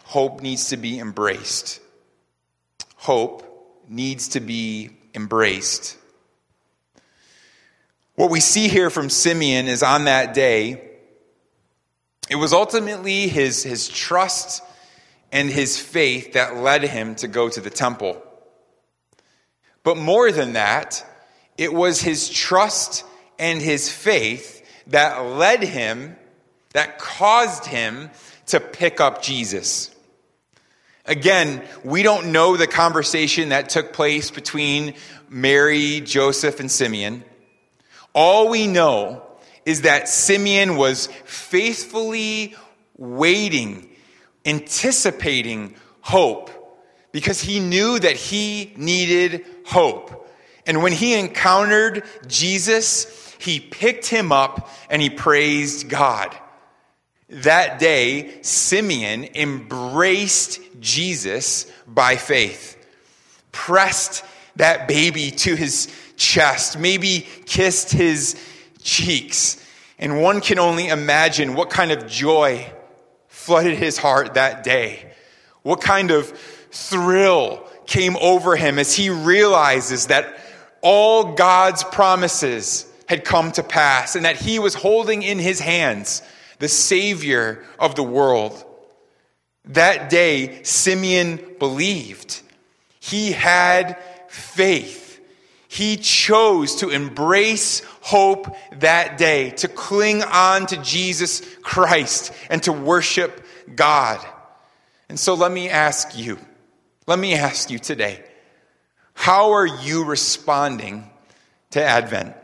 hope 0.04 0.40
needs 0.40 0.70
to 0.70 0.76
be 0.76 0.98
embraced. 0.98 1.80
Hope 2.96 3.84
needs 3.88 4.28
to 4.28 4.40
be 4.40 4.90
embraced. 5.14 5.96
What 8.18 8.30
we 8.30 8.40
see 8.40 8.66
here 8.66 8.90
from 8.90 9.10
Simeon 9.10 9.68
is 9.68 9.84
on 9.84 10.06
that 10.06 10.34
day, 10.34 10.82
it 12.28 12.34
was 12.34 12.52
ultimately 12.52 13.28
his, 13.28 13.62
his 13.62 13.86
trust 13.88 14.60
and 15.30 15.48
his 15.48 15.78
faith 15.78 16.32
that 16.32 16.56
led 16.56 16.82
him 16.82 17.14
to 17.14 17.28
go 17.28 17.48
to 17.48 17.60
the 17.60 17.70
temple. 17.70 18.20
But 19.84 19.98
more 19.98 20.32
than 20.32 20.54
that, 20.54 21.06
it 21.56 21.72
was 21.72 22.00
his 22.00 22.28
trust 22.28 23.04
and 23.38 23.62
his 23.62 23.88
faith 23.88 24.66
that 24.88 25.20
led 25.20 25.62
him, 25.62 26.16
that 26.72 26.98
caused 26.98 27.66
him 27.66 28.10
to 28.46 28.58
pick 28.58 29.00
up 29.00 29.22
Jesus. 29.22 29.94
Again, 31.04 31.62
we 31.84 32.02
don't 32.02 32.32
know 32.32 32.56
the 32.56 32.66
conversation 32.66 33.50
that 33.50 33.68
took 33.68 33.92
place 33.92 34.32
between 34.32 34.94
Mary, 35.28 36.00
Joseph, 36.00 36.58
and 36.58 36.68
Simeon. 36.68 37.22
All 38.20 38.48
we 38.48 38.66
know 38.66 39.22
is 39.64 39.82
that 39.82 40.08
Simeon 40.08 40.74
was 40.74 41.06
faithfully 41.24 42.56
waiting, 42.96 43.90
anticipating 44.44 45.76
hope, 46.00 46.50
because 47.12 47.40
he 47.40 47.60
knew 47.60 47.96
that 47.96 48.16
he 48.16 48.72
needed 48.76 49.46
hope. 49.64 50.28
And 50.66 50.82
when 50.82 50.90
he 50.90 51.16
encountered 51.16 52.02
Jesus, 52.26 53.36
he 53.38 53.60
picked 53.60 54.06
him 54.08 54.32
up 54.32 54.68
and 54.90 55.00
he 55.00 55.10
praised 55.10 55.88
God. 55.88 56.36
That 57.28 57.78
day, 57.78 58.42
Simeon 58.42 59.28
embraced 59.36 60.58
Jesus 60.80 61.70
by 61.86 62.16
faith, 62.16 62.84
pressed 63.52 64.24
that 64.56 64.88
baby 64.88 65.30
to 65.30 65.54
his 65.54 65.86
chest, 66.18 66.78
maybe 66.78 67.26
kissed 67.46 67.90
his 67.90 68.36
cheeks. 68.82 69.64
And 69.98 70.20
one 70.20 70.42
can 70.42 70.58
only 70.58 70.88
imagine 70.88 71.54
what 71.54 71.70
kind 71.70 71.90
of 71.90 72.06
joy 72.06 72.70
flooded 73.28 73.78
his 73.78 73.96
heart 73.96 74.34
that 74.34 74.62
day. 74.62 75.10
What 75.62 75.80
kind 75.80 76.10
of 76.10 76.28
thrill 76.70 77.66
came 77.86 78.16
over 78.20 78.54
him 78.54 78.78
as 78.78 78.94
he 78.94 79.08
realizes 79.08 80.08
that 80.08 80.38
all 80.82 81.34
God's 81.34 81.82
promises 81.84 82.86
had 83.08 83.24
come 83.24 83.50
to 83.52 83.62
pass 83.62 84.14
and 84.14 84.26
that 84.26 84.36
he 84.36 84.58
was 84.58 84.74
holding 84.74 85.22
in 85.22 85.38
his 85.38 85.60
hands 85.60 86.22
the 86.58 86.68
Savior 86.68 87.64
of 87.78 87.94
the 87.94 88.02
world. 88.02 88.64
That 89.64 90.10
day, 90.10 90.62
Simeon 90.62 91.54
believed. 91.58 92.42
He 93.00 93.32
had 93.32 93.98
faith. 94.28 95.07
He 95.70 95.98
chose 95.98 96.76
to 96.76 96.88
embrace 96.88 97.82
hope 98.00 98.56
that 98.80 99.18
day, 99.18 99.50
to 99.50 99.68
cling 99.68 100.22
on 100.22 100.64
to 100.66 100.78
Jesus 100.78 101.42
Christ 101.60 102.32
and 102.48 102.62
to 102.62 102.72
worship 102.72 103.44
God. 103.76 104.18
And 105.10 105.20
so 105.20 105.34
let 105.34 105.52
me 105.52 105.68
ask 105.68 106.16
you, 106.16 106.38
let 107.06 107.18
me 107.18 107.34
ask 107.34 107.70
you 107.70 107.78
today, 107.78 108.24
how 109.12 109.52
are 109.52 109.66
you 109.66 110.04
responding 110.04 111.10
to 111.72 111.84
Advent? 111.84 112.34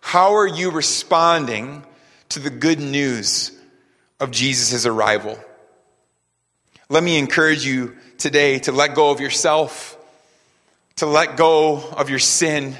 How 0.00 0.36
are 0.36 0.46
you 0.46 0.70
responding 0.70 1.84
to 2.30 2.40
the 2.40 2.50
good 2.50 2.80
news 2.80 3.52
of 4.20 4.30
Jesus' 4.30 4.86
arrival? 4.86 5.38
Let 6.88 7.02
me 7.02 7.18
encourage 7.18 7.66
you 7.66 7.96
today 8.16 8.58
to 8.60 8.72
let 8.72 8.94
go 8.94 9.10
of 9.10 9.20
yourself 9.20 9.98
to 10.96 11.06
let 11.06 11.36
go 11.36 11.82
of 11.90 12.10
your 12.10 12.18
sin 12.18 12.76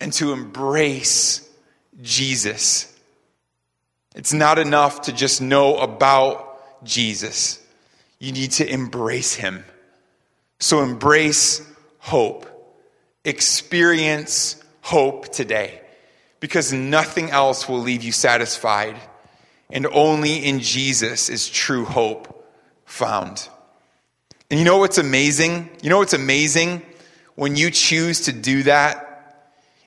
and 0.00 0.12
to 0.14 0.32
embrace 0.32 1.48
Jesus. 2.00 2.86
It's 4.14 4.32
not 4.32 4.58
enough 4.58 5.02
to 5.02 5.12
just 5.12 5.40
know 5.40 5.78
about 5.78 6.84
Jesus. 6.84 7.62
You 8.18 8.32
need 8.32 8.52
to 8.52 8.70
embrace 8.70 9.34
him. 9.34 9.64
So 10.58 10.82
embrace 10.82 11.62
hope. 11.98 12.46
Experience 13.24 14.62
hope 14.80 15.28
today 15.30 15.80
because 16.40 16.72
nothing 16.72 17.30
else 17.30 17.68
will 17.68 17.80
leave 17.80 18.02
you 18.02 18.12
satisfied. 18.12 18.96
And 19.70 19.86
only 19.86 20.36
in 20.36 20.60
Jesus 20.60 21.28
is 21.28 21.48
true 21.48 21.84
hope 21.84 22.50
found. 22.86 23.48
And 24.50 24.58
you 24.58 24.64
know 24.64 24.78
what's 24.78 24.98
amazing? 24.98 25.70
You 25.82 25.90
know 25.90 25.98
what's 25.98 26.14
amazing? 26.14 26.82
When 27.40 27.56
you 27.56 27.70
choose 27.70 28.20
to 28.26 28.32
do 28.32 28.64
that 28.64 29.06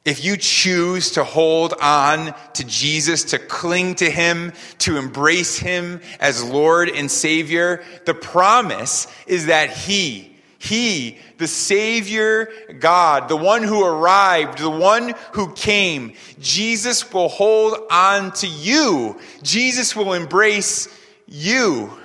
If 0.06 0.26
you 0.26 0.38
choose 0.38 1.12
to 1.12 1.24
hold 1.24 1.74
on 1.80 2.34
to 2.54 2.64
Jesus, 2.66 3.24
to 3.26 3.39
cling 3.39 3.95
to 3.95 4.10
Him, 4.10 4.51
to 4.80 4.97
embrace 4.97 5.58
Him 5.58 6.01
as 6.20 6.43
Lord 6.43 6.89
and 6.89 7.10
Savior, 7.10 7.84
the 8.06 8.14
promise 8.14 9.08
is 9.28 9.45
that 9.45 9.70
He, 9.70 10.36
He, 10.60 11.20
the 11.38 11.47
Savior 11.47 12.49
God, 12.80 13.30
the 13.30 13.38
one 13.38 13.64
who 13.64 13.86
arrived, 13.86 14.58
the 14.58 14.70
one 14.70 15.14
who 15.34 15.54
came, 15.54 16.14
Jesus 16.39 17.14
will 17.14 17.30
hold 17.30 17.78
on 17.89 18.34
to 18.34 18.47
you. 18.47 19.20
Jesus 19.41 19.95
will 19.95 20.14
embrace 20.14 20.89
you. 21.28 21.97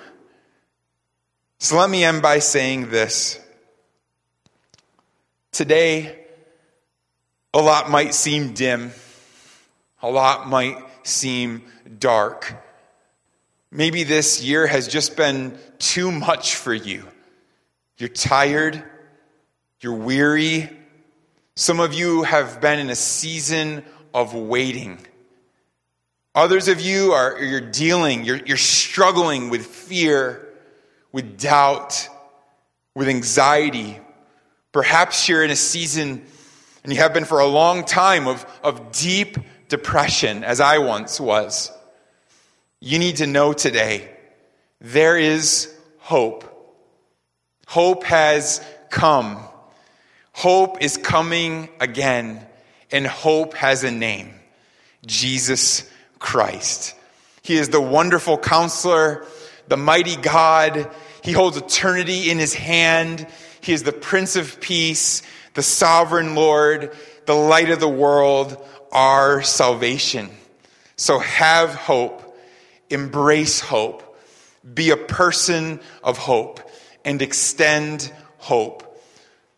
So 1.58 1.78
let 1.78 1.90
me 1.90 2.04
end 2.04 2.22
by 2.22 2.38
saying 2.38 2.90
this. 2.90 3.40
Today, 5.52 6.18
a 7.54 7.60
lot 7.60 7.90
might 7.90 8.14
seem 8.14 8.52
dim, 8.52 8.92
a 10.02 10.10
lot 10.10 10.48
might 10.48 10.78
seem 11.02 11.62
dark. 11.98 12.54
Maybe 13.70 14.04
this 14.04 14.42
year 14.42 14.66
has 14.66 14.88
just 14.88 15.16
been 15.16 15.58
too 15.78 16.10
much 16.10 16.54
for 16.54 16.72
you. 16.72 17.04
You're 17.96 18.08
tired, 18.08 18.82
you're 19.80 19.94
weary. 19.94 20.70
Some 21.56 21.80
of 21.80 21.92
you 21.92 22.22
have 22.22 22.60
been 22.60 22.78
in 22.78 22.90
a 22.90 22.94
season 22.94 23.84
of 24.14 24.34
waiting. 24.34 24.98
Others 26.34 26.68
of 26.68 26.80
you 26.80 27.12
are 27.12 27.42
you're 27.42 27.60
dealing, 27.60 28.24
you're, 28.24 28.36
you're 28.36 28.56
struggling 28.56 29.50
with 29.50 29.66
fear, 29.66 30.46
with 31.10 31.38
doubt, 31.38 32.08
with 32.94 33.08
anxiety. 33.08 33.98
Perhaps 34.78 35.28
you're 35.28 35.42
in 35.42 35.50
a 35.50 35.56
season 35.56 36.24
and 36.84 36.92
you 36.92 37.00
have 37.00 37.12
been 37.12 37.24
for 37.24 37.40
a 37.40 37.46
long 37.48 37.84
time 37.84 38.28
of, 38.28 38.46
of 38.62 38.92
deep 38.92 39.36
depression, 39.68 40.44
as 40.44 40.60
I 40.60 40.78
once 40.78 41.18
was. 41.18 41.72
You 42.78 43.00
need 43.00 43.16
to 43.16 43.26
know 43.26 43.52
today 43.52 44.08
there 44.80 45.18
is 45.18 45.76
hope. 45.98 46.44
Hope 47.66 48.04
has 48.04 48.64
come. 48.88 49.40
Hope 50.30 50.80
is 50.80 50.96
coming 50.96 51.70
again, 51.80 52.46
and 52.92 53.04
hope 53.04 53.54
has 53.54 53.82
a 53.82 53.90
name 53.90 54.32
Jesus 55.04 55.90
Christ. 56.20 56.94
He 57.42 57.56
is 57.56 57.70
the 57.70 57.80
wonderful 57.80 58.38
counselor, 58.38 59.26
the 59.66 59.76
mighty 59.76 60.14
God. 60.14 60.88
He 61.24 61.32
holds 61.32 61.56
eternity 61.56 62.30
in 62.30 62.38
his 62.38 62.54
hand. 62.54 63.26
He 63.68 63.74
is 63.74 63.82
the 63.82 63.92
Prince 63.92 64.34
of 64.36 64.62
Peace 64.62 65.20
the 65.52 65.62
sovereign 65.62 66.34
Lord, 66.34 66.96
the 67.26 67.34
light 67.34 67.68
of 67.68 67.80
the 67.80 67.88
world, 67.88 68.56
our 68.92 69.42
salvation. 69.42 70.30
So 70.96 71.18
have 71.18 71.74
hope, 71.74 72.34
embrace 72.88 73.60
hope, 73.60 74.16
be 74.72 74.88
a 74.88 74.96
person 74.96 75.80
of 76.02 76.16
hope, 76.16 76.60
and 77.04 77.20
extend 77.20 78.10
hope 78.38 79.02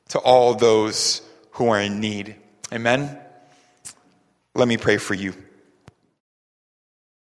to 0.08 0.18
all 0.18 0.54
those 0.54 1.22
who 1.52 1.68
are 1.68 1.80
in 1.80 2.00
need. 2.00 2.34
Amen. 2.72 3.16
Let 4.56 4.66
me 4.66 4.76
pray 4.76 4.96
for 4.96 5.14
you. 5.14 5.34